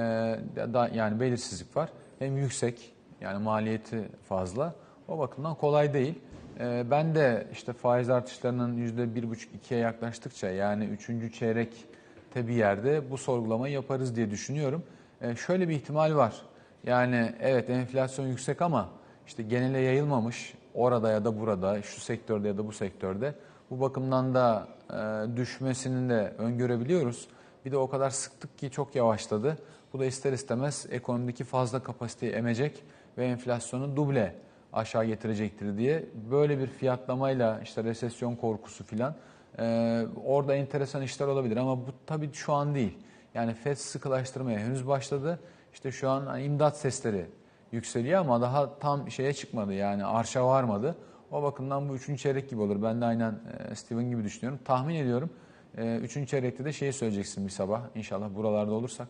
da, 0.57 0.91
yani 0.95 1.21
belirsizlik 1.21 1.77
var. 1.77 1.89
Hem 2.19 2.37
yüksek, 2.37 2.92
yani 3.23 3.43
maliyeti 3.43 4.09
fazla. 4.29 4.75
O 5.09 5.19
bakımdan 5.19 5.55
kolay 5.55 5.95
değil. 5.95 6.15
E, 6.61 6.85
ben 6.91 7.15
de 7.15 7.47
işte 7.53 7.73
faiz 7.73 8.11
artışlarının 8.11 8.77
yüzde 8.77 9.15
bir 9.15 9.31
buçuk 9.31 9.55
ikiye 9.55 9.81
yaklaştıkça 9.81 10.51
yani 10.51 10.85
üçüncü 10.85 11.33
çeyrekte 11.33 12.49
bir 12.49 12.55
yerde 12.55 13.11
bu 13.11 13.19
sorgulamayı 13.19 13.75
yaparız 13.75 14.17
diye 14.17 14.31
düşünüyorum. 14.31 14.83
E, 15.21 15.37
şöyle 15.37 15.69
bir 15.69 15.75
ihtimal 15.75 16.15
var. 16.15 16.43
Yani 16.85 17.35
evet 17.41 17.71
enflasyon 17.71 18.27
yüksek 18.27 18.63
ama 18.63 18.89
işte 19.27 19.43
genele 19.43 19.79
yayılmamış 19.79 20.55
orada 20.75 21.11
ya 21.11 21.25
da 21.25 21.41
burada, 21.41 21.83
şu 21.83 22.01
sektörde 22.01 22.49
ya 22.49 22.59
da 22.59 22.67
bu 22.67 22.73
sektörde. 22.73 23.35
Bu 23.71 23.81
bakımdan 23.81 24.35
da 24.35 24.69
e, 24.91 25.37
düşmesini 25.37 26.11
de 26.11 26.35
öngörebiliyoruz. 26.39 27.29
Bir 27.65 27.73
de 27.73 27.77
o 27.77 27.89
kadar 27.89 28.11
sıktık 28.11 28.59
ki 28.59 28.71
çok 28.71 28.95
yavaşladı. 28.95 29.59
Bu 29.93 30.01
da 30.01 30.05
ister 30.05 30.33
istemez 30.33 30.87
ekonomideki 30.91 31.45
fazla 31.45 31.83
kapasiteyi 31.83 32.33
emecek 32.33 32.85
ve 33.19 33.27
enflasyonu 33.27 33.97
duble 33.97 34.35
aşağı 34.73 35.05
getirecektir 35.05 35.77
diye 35.79 36.05
böyle 36.31 36.59
bir 36.59 36.67
fiyatlamayla 36.67 37.61
işte 37.63 37.85
resesyon 37.85 38.37
korkusu 38.37 38.85
filan 38.85 39.15
e, 39.59 40.03
orada 40.25 40.55
enteresan 40.55 41.03
işler 41.03 41.27
olabilir 41.27 41.57
ama 41.57 41.79
bu 41.79 41.91
tabii 42.07 42.33
şu 42.33 42.53
an 42.53 42.75
değil. 42.75 42.99
Yani 43.35 43.55
FED 43.55 43.77
sıkılaştırmaya 43.77 44.59
henüz 44.59 44.87
başladı. 44.87 45.41
İşte 45.73 45.93
şu 45.93 46.11
an 46.11 46.27
hani 46.27 46.45
imdat 46.45 46.77
sesleri 46.79 47.27
yükseliyor 47.73 48.21
ama 48.21 48.41
daha 48.41 48.79
tam 48.79 49.11
şeye 49.11 49.33
çıkmadı 49.33 49.75
yani 49.75 50.05
arşa 50.05 50.47
varmadı. 50.47 50.97
O 51.31 51.43
bakımdan 51.43 51.89
bu 51.89 51.95
üçüncü 51.97 52.23
çeyrek 52.23 52.51
gibi 52.51 52.61
olur. 52.61 52.83
Ben 52.83 53.01
de 53.01 53.05
aynen 53.05 53.39
e, 53.71 53.75
Steven 53.75 54.11
gibi 54.11 54.25
düşünüyorum. 54.25 54.61
Tahmin 54.65 54.95
ediyorum. 54.95 55.31
e, 55.77 55.97
Üçüncü 55.97 56.27
çeyrekte 56.27 56.65
de 56.65 56.73
şeyi 56.73 56.93
söyleyeceksin 56.93 57.45
bir 57.47 57.51
sabah. 57.51 57.83
İnşallah 57.95 58.35
buralarda 58.35 58.73
olursak. 58.73 59.09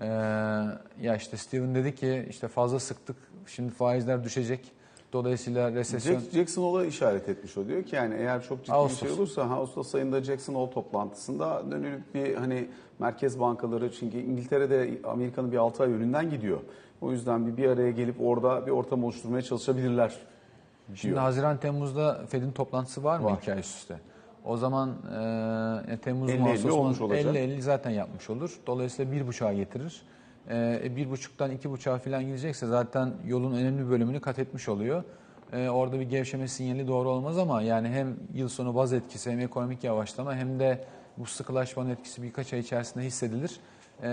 E, 0.00 0.06
Ya 1.02 1.16
işte 1.16 1.36
Steven 1.36 1.74
dedi 1.74 1.94
ki 1.94 2.26
işte 2.30 2.48
fazla 2.48 2.80
sıktık. 2.80 3.16
Şimdi 3.46 3.72
faizler 3.72 4.24
düşecek. 4.24 4.60
Dolayısıyla 5.12 5.72
resesyon... 5.72 6.14
Jack, 6.20 6.32
Jackson 6.32 6.62
Hole'a 6.62 6.86
işaret 6.86 7.28
etmiş 7.28 7.56
o 7.58 7.66
diyor 7.66 7.82
ki 7.82 7.96
yani 7.96 8.14
eğer 8.14 8.42
çok 8.42 8.64
ciddi 8.64 8.72
Ağustos. 8.72 9.02
bir 9.02 9.08
şey 9.08 9.16
olursa 9.16 9.42
Ağustos 9.42 9.94
ayında 9.94 10.22
Jackson 10.22 10.54
Hole 10.54 10.70
toplantısında 10.70 11.70
dönülüp 11.70 12.14
bir 12.14 12.34
hani 12.34 12.68
merkez 12.98 13.40
bankaları 13.40 13.92
çünkü 13.92 14.18
İngiltere'de 14.18 14.98
Amerika'nın 15.04 15.52
bir 15.52 15.56
6 15.56 15.82
ay 15.82 15.92
önünden 15.92 16.30
gidiyor. 16.30 16.58
O 17.00 17.12
yüzden 17.12 17.46
bir, 17.46 17.56
bir 17.56 17.68
araya 17.68 17.90
gelip 17.90 18.20
orada 18.20 18.66
bir 18.66 18.70
ortam 18.70 19.04
oluşturmaya 19.04 19.42
çalışabilirler. 19.42 20.14
Şimdi 20.94 21.02
diyor. 21.02 21.18
Haziran 21.18 21.56
Temmuz'da 21.56 22.26
Fed'in 22.28 22.52
toplantısı 22.52 23.04
var 23.04 23.18
mı 23.18 23.24
Var. 23.24 23.36
iki 23.38 23.52
ay 23.52 23.58
üst 23.60 23.78
üste? 23.78 23.98
O 24.44 24.56
zaman 24.56 24.88
e, 25.88 25.96
Temmuz 25.96 26.30
50-50 26.30 26.38
mu 26.38 26.48
Ağustos 26.50 26.72
mu? 26.72 26.80
olmuş 26.80 27.00
olacak. 27.00 27.34
50-50 27.34 27.60
zaten 27.60 27.90
yapmış 27.90 28.30
olur. 28.30 28.58
Dolayısıyla 28.66 29.12
bir 29.12 29.26
buçuğa 29.26 29.52
getirir. 29.52 30.02
E, 30.50 30.96
bir 30.96 31.10
buçuktan 31.10 31.50
iki 31.50 31.70
buçuğa 31.70 31.98
falan 31.98 32.24
gidecekse 32.26 32.66
zaten 32.66 33.12
yolun 33.26 33.54
önemli 33.54 33.84
bir 33.86 33.90
bölümünü 33.90 34.20
kat 34.20 34.38
etmiş 34.38 34.68
oluyor. 34.68 35.04
E, 35.52 35.68
orada 35.68 36.00
bir 36.00 36.04
gevşeme 36.10 36.48
sinyali 36.48 36.88
doğru 36.88 37.08
olmaz 37.08 37.38
ama 37.38 37.62
yani 37.62 37.88
hem 37.88 38.16
yıl 38.34 38.48
sonu 38.48 38.74
baz 38.74 38.92
etkisi 38.92 39.30
hem 39.30 39.40
ekonomik 39.40 39.84
yavaşlama 39.84 40.34
hem 40.34 40.60
de 40.60 40.84
bu 41.18 41.26
sıkılaşmanın 41.26 41.90
etkisi 41.90 42.22
birkaç 42.22 42.52
ay 42.52 42.60
içerisinde 42.60 43.04
hissedilir. 43.04 43.60
E, 44.02 44.08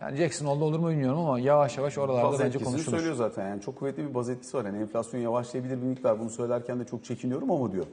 yani 0.00 0.16
Jackson 0.16 0.46
oldu 0.46 0.64
olur 0.64 0.78
mu 0.78 0.88
bilmiyorum 0.90 1.18
ama 1.18 1.40
yavaş 1.40 1.78
yavaş 1.78 1.98
oralarda 1.98 2.32
Baz 2.32 2.40
bence 2.40 2.58
konuşulur. 2.58 2.96
söylüyor 2.96 3.14
zaten 3.14 3.48
yani 3.48 3.60
çok 3.62 3.78
kuvvetli 3.78 4.08
bir 4.08 4.14
baz 4.14 4.30
etkisi 4.30 4.56
var. 4.56 4.64
Yani 4.64 4.78
enflasyon 4.78 5.20
yavaşlayabilir 5.20 5.76
bir 5.76 5.86
miktar 5.86 6.20
bunu 6.20 6.30
söylerken 6.30 6.80
de 6.80 6.84
çok 6.84 7.04
çekiniyorum 7.04 7.50
ama 7.50 7.72
diyor. 7.72 7.86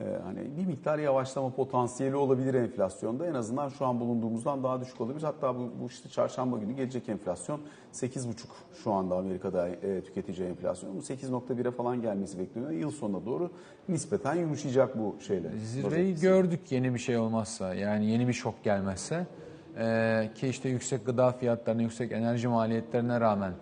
Ee, 0.00 0.18
hani 0.24 0.56
bir 0.56 0.66
miktar 0.66 0.98
yavaşlama 0.98 1.50
potansiyeli 1.50 2.16
olabilir 2.16 2.54
enflasyonda. 2.54 3.26
En 3.26 3.34
azından 3.34 3.68
şu 3.68 3.86
an 3.86 4.00
bulunduğumuzdan 4.00 4.62
daha 4.62 4.80
düşük 4.80 5.00
olabilir. 5.00 5.22
Hatta 5.22 5.56
bu, 5.56 5.70
bu 5.82 5.86
işte 5.86 6.08
çarşamba 6.08 6.58
günü 6.58 6.72
gelecek 6.72 7.08
enflasyon 7.08 7.60
8,5 7.92 8.32
şu 8.84 8.92
anda 8.92 9.16
Amerika'da 9.16 9.68
e, 9.68 10.00
tüketici 10.00 10.48
enflasyonu. 10.48 10.94
Bu 10.94 11.00
8.1'e 11.00 11.70
falan 11.70 12.02
gelmesi 12.02 12.38
bekleniyor. 12.38 12.70
Yıl 12.70 12.90
sonuna 12.90 13.26
doğru 13.26 13.50
nispeten 13.88 14.34
yumuşayacak 14.34 14.98
bu 14.98 15.16
şeyler. 15.26 15.50
Zirveyi 15.50 16.14
gördük 16.14 16.60
yeni 16.72 16.94
bir 16.94 16.98
şey 16.98 17.18
olmazsa 17.18 17.74
yani 17.74 18.06
yeni 18.06 18.28
bir 18.28 18.32
şok 18.32 18.64
gelmezse 18.64 19.26
Ee, 19.78 20.30
ki 20.34 20.48
işte 20.48 20.68
yüksek 20.68 21.06
gıda 21.06 21.32
fiyatlarına 21.32 21.82
yüksek 21.82 22.12
enerji 22.12 22.48
maliyetlerine 22.48 23.20
rağmen 23.20 23.52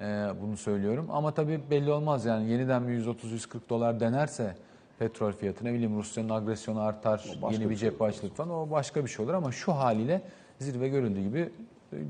e, 0.00 0.04
bunu 0.42 0.56
söylüyorum 0.56 1.08
ama 1.10 1.34
tabii 1.34 1.60
belli 1.70 1.92
olmaz 1.92 2.24
yani 2.24 2.50
yeniden 2.50 2.88
bir 2.88 3.04
130-140 3.04 3.58
dolar 3.68 4.00
denerse 4.00 4.54
petrol 4.98 5.32
fiyatı 5.32 5.64
ne 5.64 5.74
bileyim 5.74 5.98
Rusya'nın 5.98 6.28
agresyonu 6.28 6.80
artar 6.80 7.24
yeni 7.52 7.64
bir 7.64 7.70
bir 7.70 7.76
şey 7.76 7.90
açılır 8.00 8.30
falan 8.30 8.50
o 8.50 8.70
başka 8.70 9.04
bir 9.04 9.10
şey 9.10 9.24
olur 9.24 9.34
ama 9.34 9.52
şu 9.52 9.72
haliyle 9.72 10.22
zirve 10.58 10.88
görüldüğü 10.88 11.22
gibi 11.22 11.50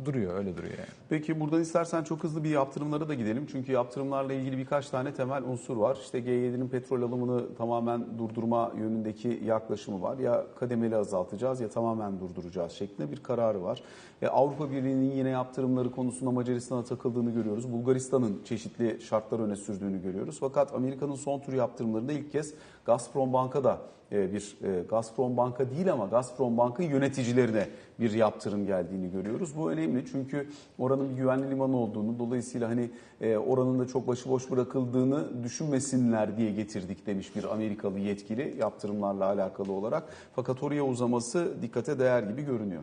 duruyor 0.04 0.38
öyle 0.38 0.56
duruyor 0.56 0.72
yani. 0.78 0.88
Peki 1.08 1.40
buradan 1.40 1.60
istersen 1.60 2.04
çok 2.04 2.24
hızlı 2.24 2.44
bir 2.44 2.50
yaptırımlara 2.50 3.08
da 3.08 3.14
gidelim. 3.14 3.46
Çünkü 3.52 3.72
yaptırımlarla 3.72 4.32
ilgili 4.32 4.58
birkaç 4.58 4.90
tane 4.90 5.14
temel 5.14 5.42
unsur 5.42 5.76
var. 5.76 5.98
İşte 6.02 6.18
G7'nin 6.18 6.68
petrol 6.68 7.02
alımını 7.02 7.54
tamamen 7.54 8.18
durdurma 8.18 8.72
yönündeki 8.78 9.40
yaklaşımı 9.44 10.02
var. 10.02 10.18
Ya 10.18 10.44
kademeli 10.60 10.96
azaltacağız 10.96 11.60
ya 11.60 11.68
tamamen 11.68 12.20
durduracağız 12.20 12.72
şeklinde 12.72 13.12
bir 13.12 13.22
kararı 13.22 13.62
var. 13.62 13.82
E, 14.22 14.28
Avrupa 14.28 14.70
Birliği'nin 14.70 15.10
yine 15.10 15.28
yaptırımları 15.28 15.90
konusunda 15.90 16.30
Macaristan'a 16.30 16.84
takıldığını 16.84 17.30
görüyoruz. 17.30 17.72
Bulgaristan'ın 17.72 18.40
çeşitli 18.44 19.00
şartlar 19.00 19.40
öne 19.40 19.56
sürdüğünü 19.56 20.02
görüyoruz. 20.02 20.36
Fakat 20.40 20.74
Amerika'nın 20.74 21.14
son 21.14 21.40
tur 21.40 21.52
yaptırımlarında 21.52 22.12
ilk 22.12 22.32
kez 22.32 22.54
Gazprom 22.84 23.32
Bank'a 23.32 23.64
da 23.64 23.78
e, 24.12 24.32
bir 24.32 24.56
e, 24.62 24.82
Gazprom 24.82 25.36
Banka 25.36 25.70
değil 25.70 25.92
ama 25.92 26.06
Gazprom 26.06 26.56
Bank'ın 26.56 26.84
yöneticilerine 26.84 27.68
bir 28.00 28.12
yaptırım 28.12 28.66
geldiğini 28.66 29.10
görüyoruz. 29.10 29.56
Bu 29.56 29.70
önemli 29.70 30.04
çünkü 30.06 30.48
oranın 30.78 31.10
bir 31.10 31.16
güvenli 31.16 31.50
liman 31.50 31.74
olduğunu 31.74 32.18
dolayısıyla 32.18 32.68
hani 32.68 32.90
e, 33.20 33.36
oranın 33.36 33.78
da 33.78 33.86
çok 33.86 34.08
başıboş 34.08 34.50
bırakıldığını 34.50 35.44
düşünmesinler 35.44 36.36
diye 36.36 36.52
getirdik 36.52 37.06
demiş 37.06 37.36
bir 37.36 37.44
Amerikalı 37.44 37.98
yetkili 37.98 38.54
yaptırımlarla 38.58 39.24
alakalı 39.24 39.72
olarak. 39.72 40.02
Fakat 40.36 40.62
oraya 40.62 40.84
uzaması 40.84 41.54
dikkate 41.62 41.98
değer 41.98 42.22
gibi 42.22 42.42
görünüyor. 42.42 42.82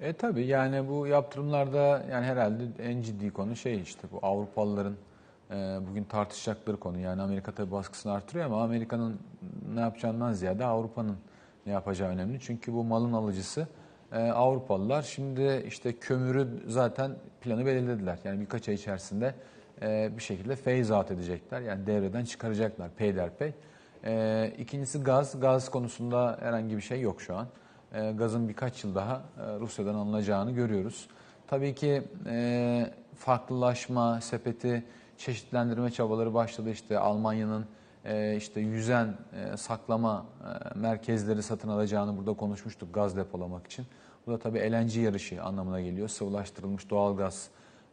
E 0.00 0.12
tabii 0.12 0.46
yani 0.46 0.88
bu 0.88 1.06
yaptırımlarda 1.06 2.06
yani 2.10 2.26
herhalde 2.26 2.62
en 2.78 3.02
ciddi 3.02 3.30
konu 3.30 3.56
şey 3.56 3.80
işte 3.80 4.08
bu 4.12 4.26
Avrupalıların 4.26 4.94
bugün 5.88 6.04
tartışacakları 6.04 6.76
konu. 6.76 6.98
Yani 6.98 7.22
Amerika 7.22 7.52
tabii 7.52 7.72
baskısını 7.72 8.12
artırıyor 8.12 8.46
ama 8.46 8.62
Amerika'nın 8.62 9.20
ne 9.74 9.80
yapacağından 9.80 10.32
ziyade 10.32 10.64
Avrupa'nın 10.64 11.16
ne 11.66 11.72
yapacağı 11.72 12.08
önemli. 12.08 12.40
Çünkü 12.40 12.72
bu 12.72 12.84
malın 12.84 13.12
alıcısı 13.12 13.66
e, 14.12 14.18
Avrupalılar. 14.18 15.02
Şimdi 15.02 15.64
işte 15.66 15.92
kömürü 15.92 16.48
zaten 16.66 17.12
planı 17.40 17.66
belirlediler. 17.66 18.18
Yani 18.24 18.40
birkaç 18.40 18.68
ay 18.68 18.74
içerisinde 18.74 19.34
e, 19.82 20.10
bir 20.16 20.22
şekilde 20.22 20.56
phase 20.56 21.14
edecekler. 21.14 21.60
Yani 21.60 21.86
devreden 21.86 22.24
çıkaracaklar 22.24 22.90
peyderpey. 22.90 23.52
E, 24.04 24.52
ikincisi 24.58 25.02
gaz. 25.02 25.40
Gaz 25.40 25.68
konusunda 25.68 26.38
herhangi 26.40 26.76
bir 26.76 26.82
şey 26.82 27.00
yok 27.00 27.22
şu 27.22 27.36
an. 27.36 27.46
Gazın 28.14 28.48
birkaç 28.48 28.84
yıl 28.84 28.94
daha 28.94 29.22
Rusya'dan 29.60 29.94
alınacağını 29.94 30.50
görüyoruz. 30.50 31.08
Tabii 31.46 31.74
ki 31.74 32.02
farklılaşma, 33.16 34.20
sepeti 34.20 34.84
çeşitlendirme 35.20 35.90
çabaları 35.90 36.34
başladı. 36.34 36.70
İşte 36.70 36.98
Almanya'nın 36.98 37.66
e, 38.04 38.36
işte 38.36 38.60
yüzen 38.60 39.14
e, 39.32 39.56
saklama 39.56 40.26
e, 40.74 40.78
merkezleri 40.78 41.42
satın 41.42 41.68
alacağını 41.68 42.18
burada 42.18 42.32
konuşmuştuk 42.32 42.94
gaz 42.94 43.16
depolamak 43.16 43.66
için. 43.66 43.86
Bu 44.26 44.32
da 44.32 44.38
tabii 44.38 44.72
LNG 44.72 44.96
yarışı 44.96 45.42
anlamına 45.42 45.80
geliyor. 45.80 46.08
Sıvılaştırılmış 46.08 46.90
doğalgaz, 46.90 47.48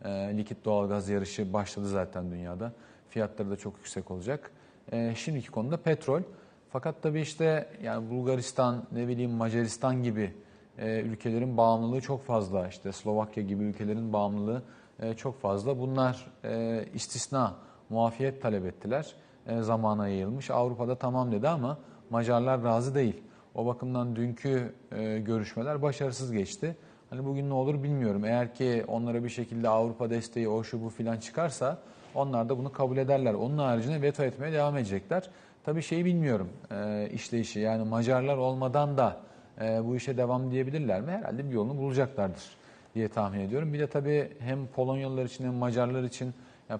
e, 0.05 0.09
likit 0.37 0.65
doğalgaz 0.65 1.09
yarışı 1.09 1.53
başladı 1.53 1.87
zaten 1.87 2.31
dünyada. 2.31 2.71
Fiyatları 3.09 3.49
da 3.49 3.57
çok 3.57 3.77
yüksek 3.77 4.11
olacak. 4.11 4.51
E, 4.91 5.15
şimdiki 5.15 5.51
konuda 5.51 5.77
petrol. 5.77 6.21
Fakat 6.69 7.01
tabii 7.01 7.21
işte 7.21 7.69
yani 7.83 8.09
Bulgaristan, 8.09 8.83
ne 8.91 9.07
bileyim 9.07 9.31
Macaristan 9.31 10.03
gibi 10.03 10.33
ülkelerin 10.77 11.57
bağımlılığı 11.57 12.01
çok 12.01 12.25
fazla. 12.25 12.67
İşte 12.67 12.91
Slovakya 12.91 13.43
gibi 13.43 13.63
ülkelerin 13.63 14.13
bağımlılığı 14.13 14.63
e, 14.99 15.13
çok 15.13 15.41
fazla. 15.41 15.79
Bunlar 15.79 16.27
e, 16.43 16.85
istisna, 16.93 17.53
muafiyet 17.89 18.41
talep 18.41 18.65
ettiler. 18.65 19.15
E, 19.47 19.61
zamana 19.61 20.07
yayılmış. 20.07 20.51
Avrupa'da 20.51 20.95
tamam 20.95 21.31
dedi 21.31 21.49
ama 21.49 21.77
Macarlar 22.09 22.63
razı 22.63 22.95
değil. 22.95 23.23
O 23.55 23.65
bakımdan 23.65 24.15
dünkü 24.15 24.73
e, 24.91 25.19
görüşmeler 25.19 25.81
başarısız 25.81 26.31
geçti. 26.31 26.77
Hani 27.09 27.25
bugün 27.25 27.49
ne 27.49 27.53
olur 27.53 27.83
bilmiyorum. 27.83 28.25
Eğer 28.25 28.55
ki 28.55 28.85
onlara 28.87 29.23
bir 29.23 29.29
şekilde 29.29 29.69
Avrupa 29.69 30.09
desteği, 30.09 30.49
o 30.49 30.63
şu 30.63 30.83
bu 30.83 30.89
filan 30.89 31.17
çıkarsa 31.17 31.77
onlar 32.15 32.49
da 32.49 32.57
bunu 32.57 32.71
kabul 32.71 32.97
ederler. 32.97 33.33
Onun 33.33 33.57
haricinde 33.57 34.01
veto 34.01 34.23
etmeye 34.23 34.53
devam 34.53 34.77
edecekler. 34.77 35.29
Tabii 35.63 35.81
şeyi 35.81 36.05
bilmiyorum 36.05 36.49
e, 36.71 37.09
işleyişi. 37.13 37.59
Yani 37.59 37.83
Macarlar 37.83 38.37
olmadan 38.37 38.97
da 38.97 39.17
e, 39.61 39.85
bu 39.85 39.95
işe 39.95 40.17
devam 40.17 40.51
diyebilirler 40.51 41.01
mi? 41.01 41.11
Herhalde 41.11 41.49
bir 41.49 41.53
yolunu 41.53 41.77
bulacaklardır 41.77 42.56
diye 42.97 43.09
tahmin 43.09 43.39
ediyorum. 43.39 43.73
Bir 43.73 43.79
de 43.79 43.87
tabii 43.87 44.31
hem 44.39 44.67
Polonyalılar 44.67 45.25
için 45.25 45.43
hem 45.43 45.53
Macarlar 45.53 46.03
için 46.03 46.33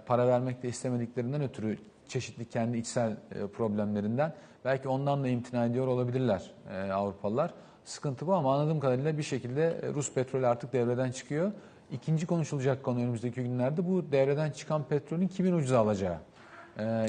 para 0.06 0.28
vermek 0.28 0.64
de 0.64 0.70
istemediklerinden 0.70 1.42
ötürü 1.42 1.78
çeşitli 2.08 2.46
kendi 2.46 2.78
içsel 2.78 3.12
e, 3.12 3.48
problemlerinden 3.48 4.34
belki 4.66 4.88
ondan 4.88 5.24
da 5.24 5.28
imtina 5.28 5.66
ediyor 5.66 5.88
olabilirler 5.88 6.52
e, 6.74 6.92
Avrupalılar. 6.92 7.54
Sıkıntı 7.86 8.28
bu 8.28 8.34
ama 8.34 8.56
anladığım 8.56 8.80
kadarıyla 8.80 9.18
bir 9.18 9.24
şekilde 9.24 9.80
e, 9.84 9.94
Rus 9.94 10.14
petrolü 10.14 10.48
artık 10.48 10.74
devreden 10.74 11.12
çıkıyor. 11.12 11.52
İkinci 11.92 12.28
konuşulacak 12.28 12.84
konu 12.84 13.00
önümüzdeki 13.00 13.44
günlerde 13.44 13.88
bu 13.88 14.12
devreden 14.12 14.52
çıkan 14.52 14.84
petrolün 14.84 15.28
kimin 15.28 15.54
ucuza 15.54 15.80
alacağı. 15.80 16.18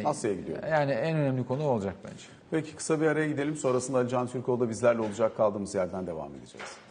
Asya'ya 0.04 0.36
gidiyor. 0.36 0.58
Yani 0.70 0.92
en 0.92 1.16
önemli 1.16 1.46
konu 1.46 1.64
olacak 1.64 1.94
bence. 2.04 2.24
Peki 2.50 2.76
kısa 2.76 3.00
bir 3.00 3.06
araya 3.06 3.28
gidelim. 3.28 3.56
Sonrasında 3.56 3.98
Ali 3.98 4.08
Can 4.08 4.26
Türkoğlu 4.26 4.60
da 4.60 4.68
bizlerle 4.68 5.00
olacak. 5.00 5.36
Kaldığımız 5.36 5.74
yerden 5.74 6.06
devam 6.06 6.34
edeceğiz. 6.34 6.87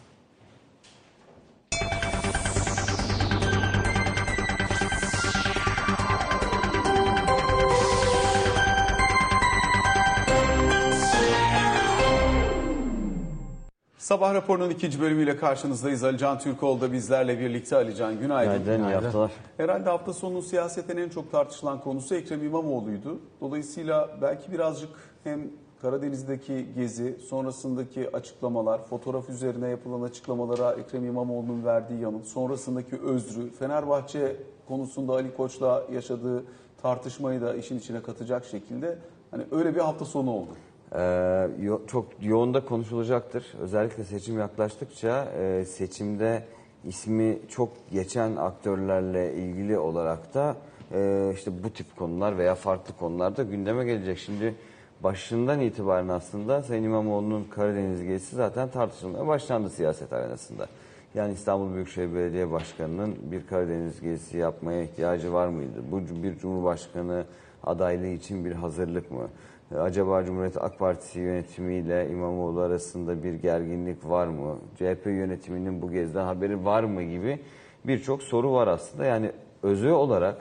Sabah 14.08 14.34
raporunun 14.34 14.70
ikinci 14.70 15.02
bölümüyle 15.02 15.38
karşınızdayız. 15.38 16.04
Ali 16.04 16.18
Can 16.18 16.40
Türkoğlu 16.40 16.82
da 16.82 16.92
bizlerle 16.92 17.40
birlikte. 17.40 17.76
Ali 17.76 17.96
Can 17.96 18.20
günaydın. 18.20 18.64
Günaydın, 18.64 18.88
iyi 18.88 18.94
haftalar. 18.94 19.32
Herhalde 19.58 19.90
hafta 19.90 20.14
sonu 20.14 20.42
siyaseten 20.42 20.98
en 20.98 21.10
çok 21.10 21.32
tartışılan 21.32 21.82
konusu 21.82 22.16
Ekrem 22.16 22.44
İmamoğlu'ydu. 22.44 23.20
Dolayısıyla 23.42 24.10
belki 24.22 24.52
birazcık 24.52 24.90
hem 25.24 25.42
Karadeniz'deki 25.82 26.66
gezi, 26.76 27.18
sonrasındaki 27.30 28.16
açıklamalar, 28.16 28.86
fotoğraf 28.86 29.30
üzerine 29.30 29.70
yapılan 29.70 30.02
açıklamalara 30.02 30.74
Ekrem 30.74 31.06
İmamoğlu'nun 31.06 31.66
verdiği 31.66 32.02
yanıt, 32.02 32.26
sonrasındaki 32.26 33.02
özrü, 33.02 33.52
Fenerbahçe 33.52 34.36
konusunda 34.68 35.14
Ali 35.14 35.36
Koç'la 35.36 35.84
yaşadığı 35.94 36.44
tartışmayı 36.82 37.42
da 37.42 37.56
işin 37.56 37.80
içine 37.80 38.02
katacak 38.02 38.46
şekilde 38.46 38.98
hani 39.32 39.44
öyle 39.52 39.76
bir 39.76 39.82
hafta 39.82 40.06
sonu 40.06 40.32
oldu. 40.32 40.52
Ee, 40.96 41.48
yo- 41.62 41.82
çok 41.88 42.06
yoğun 42.22 42.54
da 42.54 42.66
konuşulacaktır. 42.66 43.46
Özellikle 43.62 44.04
seçim 44.04 44.40
yaklaştıkça 44.40 45.26
e, 45.40 45.66
seçimde 45.66 46.44
ismi 46.86 47.38
çok 47.50 47.70
geçen 47.92 48.36
aktörlerle 48.36 49.34
ilgili 49.34 49.78
olarak 49.78 50.34
da 50.34 50.56
e, 50.94 51.32
işte 51.36 51.52
bu 51.64 51.70
tip 51.70 51.98
konular 51.98 52.38
veya 52.38 52.56
farklı 52.56 52.94
konular 53.00 53.38
da 53.38 53.44
gündeme 53.44 53.86
gelecek. 53.86 54.18
Şimdi 54.18 54.56
başından 55.04 55.62
itibaren 55.62 56.08
aslında 56.08 56.62
Sayın 56.64 56.84
İmamoğlu'nun 56.84 57.44
Karadeniz 57.44 58.04
gezisi 58.04 58.36
zaten 58.36 58.70
tartışılmaya 58.70 59.28
başlandı 59.28 59.70
siyaset 59.70 60.14
arenasında. 60.14 60.68
Yani 61.16 61.34
İstanbul 61.34 61.74
Büyükşehir 61.74 62.16
Belediye 62.16 62.52
Başkanı'nın 62.52 63.16
bir 63.32 63.48
Karadeniz 63.48 64.02
gezisi 64.02 64.38
yapmaya 64.38 64.84
ihtiyacı 64.84 65.34
var 65.34 65.48
mıydı? 65.48 65.84
Bu 65.92 66.24
bir 66.24 66.38
Cumhurbaşkanı 66.38 67.24
adaylığı 67.64 68.08
için 68.08 68.46
bir 68.46 68.52
hazırlık 68.52 69.12
mı? 69.12 69.28
Ee, 69.72 69.78
Acaba 69.78 70.26
Cumhuriyet 70.26 70.56
Halk 70.56 70.80
Partisi 70.80 71.20
yönetimiyle 71.20 72.10
İmamoğlu 72.10 72.60
arasında 72.60 73.24
bir 73.24 73.34
gerginlik 73.34 74.10
var 74.10 74.28
mı? 74.28 74.58
CHP 74.76 75.06
yönetiminin 75.06 75.82
bu 75.82 75.92
geziden 75.92 76.26
haberi 76.26 76.66
var 76.66 76.84
mı 76.84 77.04
gibi 77.04 77.40
birçok 77.88 78.24
soru 78.24 78.54
var 78.54 78.68
aslında. 78.68 79.06
Yani 79.06 79.32
özü 79.64 79.90
olarak 79.90 80.38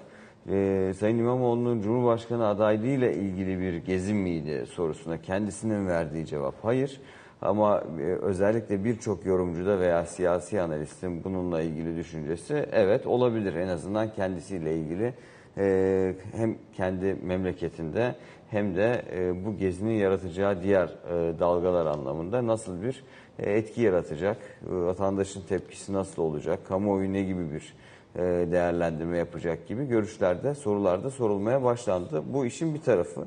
e, 0.50 0.92
Sayın 0.98 1.18
İmamoğlu'nun 1.18 1.80
Cumhurbaşkanı 1.80 2.46
adaylığıyla 2.46 3.10
ilgili 3.10 3.60
bir 3.60 3.74
gezi 3.74 4.14
miydi 4.14 4.66
sorusuna 4.66 5.22
kendisinin 5.22 5.88
verdiği 5.88 6.26
cevap 6.26 6.54
hayır. 6.64 7.00
Ama 7.42 7.82
e, 8.00 8.02
özellikle 8.02 8.84
birçok 8.84 9.26
yorumcuda 9.26 9.80
veya 9.80 10.04
siyasi 10.04 10.60
analistin 10.60 11.24
bununla 11.24 11.62
ilgili 11.62 11.96
düşüncesi 11.96 12.66
evet 12.72 13.06
olabilir. 13.06 13.54
En 13.54 13.68
azından 13.68 14.12
kendisiyle 14.12 14.76
ilgili 14.76 15.14
e, 15.58 16.14
hem 16.36 16.58
kendi 16.76 17.16
memleketinde 17.22 18.14
hem 18.50 18.76
de 18.76 19.02
e, 19.12 19.44
bu 19.44 19.56
gezinin 19.56 19.94
yaratacağı 19.94 20.62
diğer 20.62 20.86
e, 20.88 21.38
dalgalar 21.38 21.86
anlamında 21.86 22.46
nasıl 22.46 22.82
bir 22.82 23.04
e, 23.38 23.52
etki 23.52 23.80
yaratacak, 23.80 24.36
e, 24.70 24.74
vatandaşın 24.74 25.42
tepkisi 25.48 25.92
nasıl 25.92 26.22
olacak, 26.22 26.66
kamuoyu 26.68 27.12
ne 27.12 27.22
gibi 27.22 27.52
bir 27.52 27.74
e, 28.14 28.22
değerlendirme 28.52 29.18
yapacak 29.18 29.66
gibi 29.68 29.86
görüşlerde, 29.86 30.54
sorularda 30.54 31.10
sorulmaya 31.10 31.64
başlandı. 31.64 32.22
Bu 32.26 32.46
işin 32.46 32.74
bir 32.74 32.80
tarafı. 32.80 33.26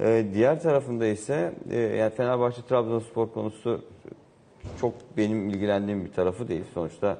E, 0.00 0.26
diğer 0.34 0.62
tarafında 0.62 1.06
ise 1.06 1.52
e, 1.70 1.78
yani 1.78 2.14
Fenerbahçe 2.14 2.62
Trabzonspor 2.62 3.32
konusu 3.32 3.84
çok 4.80 4.94
benim 5.16 5.48
ilgilendiğim 5.48 6.04
bir 6.04 6.12
tarafı 6.12 6.48
değil. 6.48 6.64
Sonuçta 6.74 7.18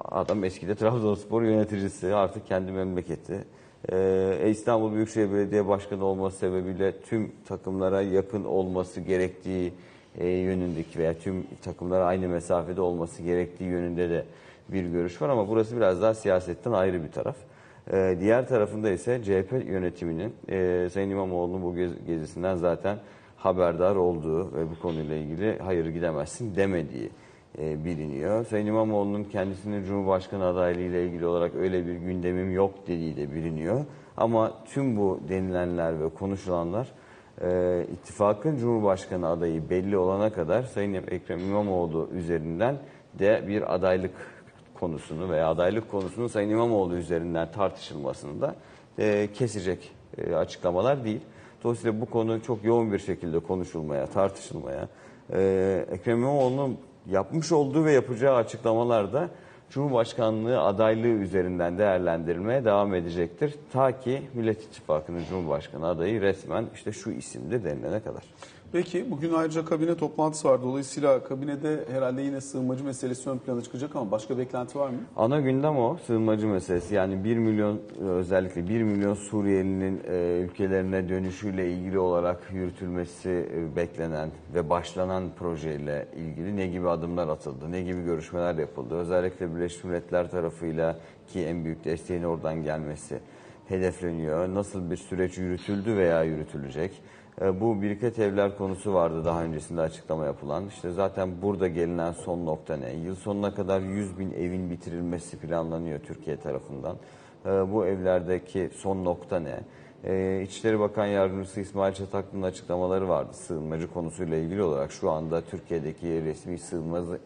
adam 0.00 0.44
eskide 0.44 0.74
Trabzonspor 0.74 1.42
yöneticisi, 1.42 2.14
artık 2.14 2.46
kendi 2.46 2.72
memleketi. 2.72 3.44
Ee, 3.92 4.48
İstanbul 4.50 4.92
Büyükşehir 4.94 5.32
Belediye 5.32 5.68
Başkanı 5.68 6.04
olması 6.04 6.38
sebebiyle 6.38 7.00
tüm 7.00 7.32
takımlara 7.48 8.02
yakın 8.02 8.44
olması 8.44 9.00
gerektiği 9.00 9.72
e, 10.18 10.28
yönündeki 10.28 10.98
veya 10.98 11.18
tüm 11.18 11.46
takımlara 11.62 12.04
aynı 12.04 12.28
mesafede 12.28 12.80
olması 12.80 13.22
gerektiği 13.22 13.64
yönünde 13.64 14.10
de 14.10 14.24
bir 14.68 14.84
görüş 14.84 15.22
var 15.22 15.28
ama 15.28 15.48
burası 15.48 15.76
biraz 15.76 16.02
daha 16.02 16.14
siyasetten 16.14 16.72
ayrı 16.72 17.04
bir 17.04 17.12
taraf. 17.12 17.36
Ee, 17.92 18.16
diğer 18.20 18.48
tarafında 18.48 18.90
ise 18.90 19.20
CHP 19.24 19.52
yönetiminin 19.66 20.34
e, 20.48 20.88
Sayın 20.92 21.10
İmamoğlu'nun 21.10 21.62
bu 21.62 21.74
gez- 21.76 22.06
gezisinden 22.06 22.56
zaten 22.56 22.98
haberdar 23.36 23.96
olduğu 23.96 24.54
ve 24.54 24.70
bu 24.70 24.82
konuyla 24.82 25.16
ilgili 25.16 25.58
hayır 25.58 25.86
gidemezsin 25.86 26.56
demediği 26.56 27.10
e, 27.58 27.84
biliniyor. 27.84 28.46
Sayın 28.46 28.66
İmamoğlu'nun 28.66 29.24
kendisinin 29.24 29.84
Cumhurbaşkanı 29.84 30.44
adaylığı 30.44 30.80
ile 30.80 31.04
ilgili 31.06 31.26
olarak 31.26 31.54
öyle 31.54 31.86
bir 31.86 31.94
gündemim 31.94 32.52
yok 32.52 32.74
dediği 32.86 33.16
de 33.16 33.32
biliniyor. 33.32 33.84
Ama 34.16 34.52
tüm 34.64 34.96
bu 34.96 35.20
denilenler 35.28 36.00
ve 36.00 36.08
konuşulanlar 36.08 36.88
e, 37.42 37.86
ittifakın 37.92 38.56
Cumhurbaşkanı 38.56 39.28
adayı 39.28 39.70
belli 39.70 39.98
olana 39.98 40.32
kadar 40.32 40.62
Sayın 40.62 40.94
Ekrem 40.94 41.38
İmamoğlu 41.38 42.08
üzerinden 42.14 42.78
de 43.18 43.44
bir 43.48 43.74
adaylık 43.74 44.14
konusunu 44.74 45.30
veya 45.30 45.48
adaylık 45.48 45.90
konusunun 45.90 46.26
Sayın 46.26 46.50
İmamoğlu 46.50 46.96
üzerinden 46.96 47.52
tartışılmasını 47.52 48.40
da 48.40 48.54
e, 48.98 49.28
kesecek 49.34 49.90
e, 50.18 50.34
açıklamalar 50.34 51.04
değil. 51.04 51.20
Dolayısıyla 51.64 52.00
bu 52.00 52.06
konu 52.06 52.42
çok 52.42 52.64
yoğun 52.64 52.92
bir 52.92 52.98
şekilde 52.98 53.38
konuşulmaya, 53.38 54.06
tartışılmaya, 54.06 54.88
e, 55.32 55.86
Ekrem 55.90 56.18
İmamoğlu'nun 56.18 56.78
yapmış 57.08 57.52
olduğu 57.52 57.84
ve 57.84 57.92
yapacağı 57.92 58.34
açıklamalar 58.34 59.12
da 59.12 59.30
Cumhurbaşkanlığı 59.70 60.60
adaylığı 60.60 61.06
üzerinden 61.08 61.78
değerlendirilmeye 61.78 62.64
devam 62.64 62.94
edecektir. 62.94 63.54
Ta 63.72 64.00
ki 64.00 64.22
Millet 64.34 64.62
İttifakı'nın 64.62 65.24
Cumhurbaşkanı 65.30 65.86
adayı 65.86 66.20
resmen 66.20 66.66
işte 66.74 66.92
şu 66.92 67.10
isimde 67.10 67.64
denilene 67.64 68.00
kadar. 68.02 68.22
Peki 68.72 69.10
bugün 69.10 69.32
ayrıca 69.32 69.64
kabine 69.64 69.96
toplantısı 69.96 70.48
var. 70.48 70.62
Dolayısıyla 70.62 71.24
kabinede 71.24 71.84
herhalde 71.92 72.22
yine 72.22 72.40
sığınmacı 72.40 72.84
meselesi 72.84 73.30
ön 73.30 73.38
plana 73.38 73.62
çıkacak 73.62 73.96
ama 73.96 74.10
başka 74.10 74.38
beklenti 74.38 74.78
var 74.78 74.88
mı? 74.90 74.96
Ana 75.16 75.40
gündem 75.40 75.76
o 75.76 75.96
sığınmacı 76.06 76.46
meselesi. 76.46 76.94
Yani 76.94 77.24
1 77.24 77.36
milyon 77.36 77.80
özellikle 78.00 78.68
1 78.68 78.82
milyon 78.82 79.14
Suriyelinin 79.14 80.00
e, 80.08 80.40
ülkelerine 80.44 81.08
dönüşüyle 81.08 81.72
ilgili 81.72 81.98
olarak 81.98 82.40
yürütülmesi 82.52 83.48
e, 83.54 83.76
beklenen 83.76 84.30
ve 84.54 84.70
başlanan 84.70 85.24
projeyle 85.38 86.08
ilgili 86.16 86.56
ne 86.56 86.66
gibi 86.66 86.88
adımlar 86.88 87.28
atıldı, 87.28 87.72
ne 87.72 87.82
gibi 87.82 88.04
görüşmeler 88.04 88.54
yapıldı. 88.54 88.94
Özellikle 88.94 89.54
Birleşmiş 89.54 89.84
Milletler 89.84 90.30
tarafıyla 90.30 90.98
ki 91.26 91.44
en 91.44 91.64
büyük 91.64 91.84
desteğin 91.84 92.22
oradan 92.22 92.62
gelmesi 92.62 93.20
hedefleniyor. 93.68 94.54
Nasıl 94.54 94.90
bir 94.90 94.96
süreç 94.96 95.38
yürütüldü 95.38 95.96
veya 95.96 96.22
yürütülecek? 96.22 97.02
E, 97.40 97.60
Bu 97.60 97.82
biriket 97.82 98.18
evler 98.18 98.58
konusu 98.58 98.94
vardı 98.94 99.24
daha 99.24 99.44
öncesinde 99.44 99.80
açıklama 99.80 100.24
yapılan. 100.26 100.66
İşte 100.68 100.90
zaten 100.90 101.42
burada 101.42 101.68
gelinen 101.68 102.12
son 102.12 102.46
nokta 102.46 102.76
ne? 102.76 102.92
Yıl 102.92 103.14
sonuna 103.14 103.54
kadar 103.54 103.80
100 103.80 104.18
bin 104.18 104.32
evin 104.32 104.70
bitirilmesi 104.70 105.38
planlanıyor 105.38 105.98
Türkiye 106.00 106.36
tarafından. 106.36 106.96
E, 107.46 107.48
Bu 107.72 107.86
evlerdeki 107.86 108.70
son 108.74 109.04
nokta 109.04 109.40
ne? 109.40 109.60
E, 110.04 110.42
İçişleri 110.42 110.80
Bakan 110.80 111.06
Yardımcısı 111.06 111.60
İsmail 111.60 111.94
Çataklı'nın 111.94 112.42
açıklamaları 112.42 113.08
vardı 113.08 113.30
sığınmacı 113.32 113.92
konusuyla 113.92 114.36
ilgili 114.36 114.62
olarak. 114.62 114.92
Şu 114.92 115.10
anda 115.10 115.40
Türkiye'deki 115.40 116.24
resmi 116.24 116.58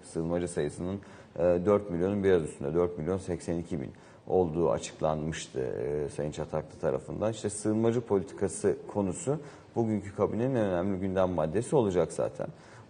sığınmacı, 0.03 0.48
sayısının 0.48 1.01
e, 1.38 1.42
4 1.42 1.90
milyonun 1.90 2.25
biraz 2.25 2.42
üstünde, 2.42 2.75
4 2.75 2.98
milyon 2.98 3.18
82 3.18 3.81
bin 3.81 3.90
olduğu 4.27 4.71
açıklanmıştı 4.71 5.61
e, 5.61 6.09
Sayın 6.09 6.31
Çataklı 6.33 6.81
tarafından. 6.81 7.33
İşte 7.33 7.51
sığınmacı 7.51 8.01
politikası 8.01 8.77
konusu 8.95 9.39
bugünkü 9.77 10.17
kabinenin 10.17 10.55
en 10.55 10.67
önemli 10.67 11.01
gündem 11.01 11.31
maddesi 11.31 11.77
olacak 11.77 12.13
zaten. 12.13 12.47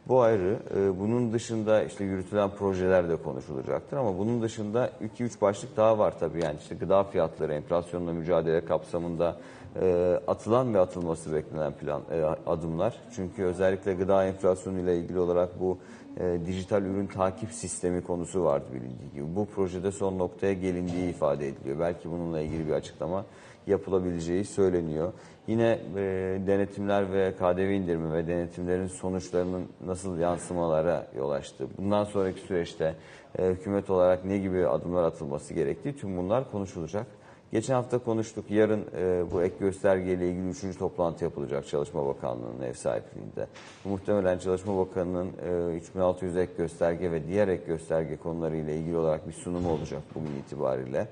Bu 0.08 0.20
ayrı. 0.20 0.58
E, 0.76 1.00
Bunun 1.00 1.32
dışında 1.32 1.82
işte 1.84 2.04
yürütülen 2.04 2.50
projeler 2.50 3.08
de 3.08 3.16
konuşulacaktır 3.16 3.96
ama 3.96 4.18
bunun 4.18 4.42
dışında 4.42 4.90
2-3 5.18 5.40
başlık 5.40 5.76
daha 5.76 5.98
var 5.98 6.14
tabii. 6.20 6.44
Yani 6.44 6.56
işte 6.60 6.74
gıda 6.74 7.04
fiyatları, 7.04 7.54
enflasyonla 7.54 8.12
mücadele 8.12 8.64
kapsamında 8.64 9.36
e, 9.80 10.20
atılan 10.26 10.74
ve 10.74 10.80
atılması 10.80 11.34
beklenen 11.34 11.72
plan 11.72 12.02
e, 12.10 12.22
adımlar. 12.46 12.94
Çünkü 13.16 13.44
özellikle 13.44 13.94
gıda 13.94 14.24
enflasyonu 14.24 14.80
ile 14.80 14.98
ilgili 14.98 15.18
olarak 15.18 15.60
bu 15.60 15.78
e, 16.20 16.38
dijital 16.46 16.82
ürün 16.82 17.06
takip 17.06 17.52
sistemi 17.52 18.02
konusu 18.02 18.44
vardı 18.44 18.66
bilindiği 18.72 19.12
gibi. 19.14 19.36
Bu 19.36 19.46
projede 19.46 19.92
son 19.92 20.18
noktaya 20.18 20.52
gelindiği 20.52 21.10
ifade 21.10 21.48
ediliyor. 21.48 21.78
Belki 21.80 22.10
bununla 22.10 22.40
ilgili 22.40 22.66
bir 22.66 22.72
açıklama 22.72 23.24
yapılabileceği 23.66 24.44
söyleniyor. 24.44 25.12
Yine 25.46 25.78
e, 25.96 26.00
denetimler 26.46 27.12
ve 27.12 27.32
KDV 27.32 27.70
indirimi 27.70 28.12
ve 28.12 28.26
denetimlerin 28.26 28.86
sonuçlarının 28.86 29.66
nasıl 29.86 30.18
yansımalara 30.18 31.06
yol 31.16 31.30
açtığı, 31.30 31.66
bundan 31.78 32.04
sonraki 32.04 32.40
süreçte 32.40 32.94
e, 33.38 33.48
hükümet 33.48 33.90
olarak 33.90 34.24
ne 34.24 34.38
gibi 34.38 34.66
adımlar 34.66 35.04
atılması 35.04 35.54
gerektiği 35.54 35.96
tüm 35.96 36.16
bunlar 36.16 36.50
konuşulacak. 36.50 37.06
Geçen 37.52 37.74
hafta 37.74 37.98
konuştuk. 37.98 38.50
Yarın 38.50 38.84
e, 38.96 39.24
bu 39.30 39.42
ek 39.42 39.54
gösterge 39.60 40.12
ile 40.12 40.28
ilgili 40.28 40.48
üçüncü 40.48 40.78
toplantı 40.78 41.24
yapılacak 41.24 41.66
Çalışma 41.66 42.06
Bakanlığı'nın 42.06 42.62
ev 42.62 42.72
sahipliğinde. 42.72 43.46
Muhtemelen 43.84 44.38
Çalışma 44.38 44.78
Bakanı'nın 44.78 45.30
e, 45.72 45.76
3600 45.76 46.36
ek 46.36 46.52
gösterge 46.58 47.12
ve 47.12 47.26
diğer 47.26 47.48
ek 47.48 47.62
gösterge 47.66 48.16
konuları 48.16 48.56
ile 48.56 48.76
ilgili 48.76 48.96
olarak 48.96 49.28
bir 49.28 49.32
sunumu 49.32 49.70
olacak 49.70 50.02
bugün 50.14 50.30
itibariyle. 50.46 51.08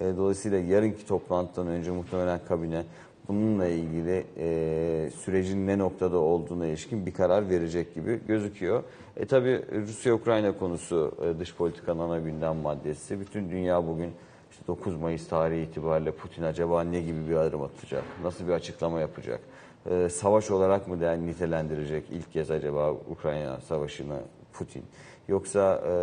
E, 0.00 0.16
dolayısıyla 0.16 0.58
yarınki 0.58 1.06
toplantıdan 1.06 1.66
önce 1.66 1.90
muhtemelen 1.90 2.40
kabine 2.48 2.84
bununla 3.28 3.66
ilgili 3.66 4.24
e, 4.38 5.10
sürecin 5.10 5.66
ne 5.66 5.78
noktada 5.78 6.18
olduğuna 6.18 6.66
ilişkin 6.66 7.06
bir 7.06 7.14
karar 7.14 7.50
verecek 7.50 7.94
gibi 7.94 8.20
gözüküyor. 8.26 8.82
E 9.16 9.26
tabi 9.26 9.64
Rusya-Ukrayna 9.72 10.58
konusu 10.58 11.12
e, 11.22 11.40
dış 11.40 11.54
politikanın 11.54 11.98
ana 11.98 12.18
gündem 12.18 12.56
maddesi. 12.56 13.20
Bütün 13.20 13.50
dünya 13.50 13.86
bugün 13.86 14.10
işte 14.64 14.72
9 14.72 14.96
Mayıs 14.96 15.28
tarihi 15.28 15.62
itibariyle 15.62 16.12
Putin 16.12 16.42
acaba 16.42 16.84
ne 16.84 17.00
gibi 17.00 17.28
bir 17.28 17.36
adım 17.36 17.62
atacak? 17.62 18.04
Nasıl 18.22 18.46
bir 18.46 18.52
açıklama 18.52 19.00
yapacak? 19.00 19.40
Ee, 19.90 20.08
savaş 20.08 20.50
olarak 20.50 20.88
mı 20.88 21.00
değer 21.00 21.18
nitelendirecek 21.18 22.04
ilk 22.10 22.32
kez 22.32 22.50
acaba 22.50 22.92
Ukrayna 22.92 23.60
savaşını 23.60 24.18
Putin? 24.52 24.82
Yoksa 25.28 25.82
e, 25.88 25.94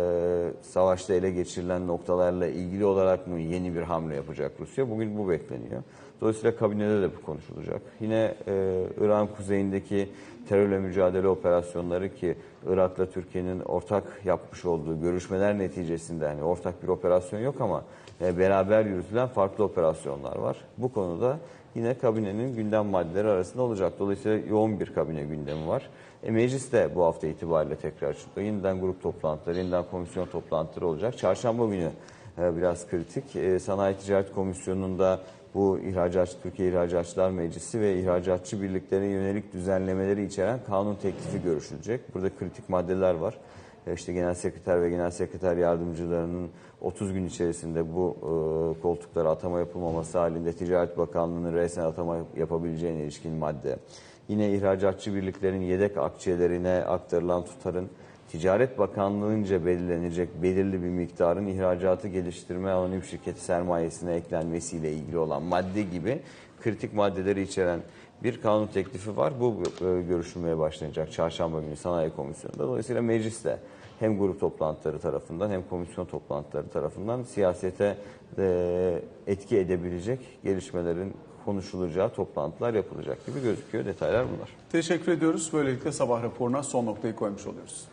savaşta 0.62 1.14
ele 1.14 1.30
geçirilen 1.30 1.86
noktalarla 1.86 2.46
ilgili 2.46 2.84
olarak 2.84 3.26
mı 3.26 3.40
yeni 3.40 3.74
bir 3.74 3.82
hamle 3.82 4.14
yapacak 4.14 4.52
Rusya? 4.60 4.90
Bugün 4.90 5.18
bu 5.18 5.28
bekleniyor. 5.28 5.82
Dolayısıyla 6.20 6.56
kabinede 6.56 7.02
de 7.02 7.10
bu 7.16 7.22
konuşulacak. 7.26 7.82
Yine 8.00 8.34
e, 8.48 8.84
İran 9.00 9.26
kuzeyindeki 9.26 10.08
terörle 10.48 10.78
mücadele 10.78 11.28
operasyonları 11.28 12.14
ki 12.14 12.34
Irak'la 12.66 13.06
Türkiye'nin 13.06 13.60
ortak 13.60 14.04
yapmış 14.24 14.64
olduğu 14.64 15.00
görüşmeler 15.00 15.58
neticesinde 15.58 16.26
hani 16.26 16.42
ortak 16.42 16.82
bir 16.82 16.88
operasyon 16.88 17.40
yok 17.40 17.60
ama 17.60 17.84
beraber 18.22 18.84
yürütülen 18.84 19.28
farklı 19.28 19.64
operasyonlar 19.64 20.36
var. 20.36 20.56
Bu 20.78 20.92
konuda 20.92 21.38
yine 21.74 21.98
kabinenin 21.98 22.56
gündem 22.56 22.86
maddeleri 22.86 23.28
arasında 23.28 23.62
olacak. 23.62 23.92
Dolayısıyla 23.98 24.38
yoğun 24.48 24.80
bir 24.80 24.94
kabine 24.94 25.24
gündemi 25.24 25.68
var. 25.68 25.88
E, 26.22 26.30
meclis 26.30 26.72
de 26.72 26.90
bu 26.94 27.04
hafta 27.04 27.26
itibariyle 27.26 27.76
tekrar 27.76 28.08
açılıyor. 28.08 28.46
Yeniden 28.46 28.80
grup 28.80 29.02
toplantıları, 29.02 29.58
yeniden 29.58 29.84
komisyon 29.90 30.26
toplantıları 30.26 30.86
olacak. 30.86 31.18
Çarşamba 31.18 31.66
günü 31.66 31.90
e, 32.38 32.56
biraz 32.56 32.88
kritik. 32.88 33.36
E, 33.36 33.58
Sanayi 33.58 33.96
Ticaret 33.96 34.34
Komisyonu'nda 34.34 35.20
bu 35.54 35.78
ihracatçı 35.78 36.42
Türkiye 36.42 36.68
İhracatçılar 36.68 37.30
Meclisi 37.30 37.80
ve 37.80 38.00
ihracatçı 38.00 38.62
birliklerine 38.62 39.06
yönelik 39.06 39.52
düzenlemeleri 39.52 40.24
içeren 40.24 40.60
kanun 40.66 40.94
teklifi 40.94 41.42
görüşülecek. 41.42 42.14
Burada 42.14 42.30
kritik 42.38 42.68
maddeler 42.68 43.14
var. 43.14 43.38
E, 43.86 43.92
İşte 43.92 44.12
Genel 44.12 44.34
Sekreter 44.34 44.82
ve 44.82 44.90
Genel 44.90 45.10
Sekreter 45.10 45.56
Yardımcılarının 45.56 46.50
30 46.80 47.12
gün 47.12 47.26
içerisinde 47.26 47.94
bu 47.94 48.16
e, 48.16 48.82
koltuklara 48.82 49.30
atama 49.30 49.58
yapılmaması 49.58 50.18
halinde 50.18 50.52
Ticaret 50.52 50.98
Bakanlığı'nın 50.98 51.54
resmen 51.54 51.84
atama 51.84 52.16
yapabileceğine 52.36 53.02
ilişkin 53.02 53.32
madde. 53.32 53.78
Yine 54.28 54.50
ihracatçı 54.52 55.14
birliklerin 55.14 55.60
yedek 55.60 55.96
akçelerine 55.96 56.84
aktarılan 56.84 57.44
tutarın 57.44 57.88
Ticaret 58.28 58.78
Bakanlığı'nca 58.78 59.66
belirlenecek 59.66 60.42
belirli 60.42 60.82
bir 60.82 60.88
miktarın 60.88 61.46
ihracatı 61.46 62.08
geliştirme 62.08 62.70
anonim 62.70 63.02
şirketi 63.02 63.40
sermayesine 63.40 64.14
eklenmesiyle 64.14 64.92
ilgili 64.92 65.18
olan 65.18 65.42
madde 65.42 65.82
gibi 65.82 66.20
kritik 66.60 66.94
maddeleri 66.94 67.42
içeren 67.42 67.80
bir 68.24 68.40
kanun 68.40 68.66
teklifi 68.66 69.16
var. 69.16 69.32
Bu 69.40 69.62
e, 69.80 70.02
görüşülmeye 70.02 70.58
başlanacak 70.58 71.12
çarşamba 71.12 71.60
günü 71.60 71.76
Sanayi 71.76 72.10
Komisyonu'nda. 72.10 72.68
Dolayısıyla 72.68 73.02
mecliste 73.02 73.58
hem 73.98 74.18
grup 74.18 74.40
toplantıları 74.40 74.98
tarafından 74.98 75.50
hem 75.50 75.62
komisyon 75.68 76.06
toplantıları 76.06 76.68
tarafından 76.68 77.22
siyasete 77.22 77.96
e, 78.38 79.02
etki 79.26 79.58
edebilecek 79.58 80.20
gelişmelerin 80.44 81.14
konuşulacağı 81.44 82.14
toplantılar 82.14 82.74
yapılacak 82.74 83.26
gibi 83.26 83.42
gözüküyor. 83.42 83.84
Detaylar 83.84 84.26
bunlar. 84.36 84.48
Teşekkür 84.72 85.12
ediyoruz. 85.12 85.50
Böylelikle 85.52 85.92
sabah 85.92 86.22
raporuna 86.22 86.62
son 86.62 86.86
noktayı 86.86 87.14
koymuş 87.14 87.46
oluyoruz. 87.46 87.91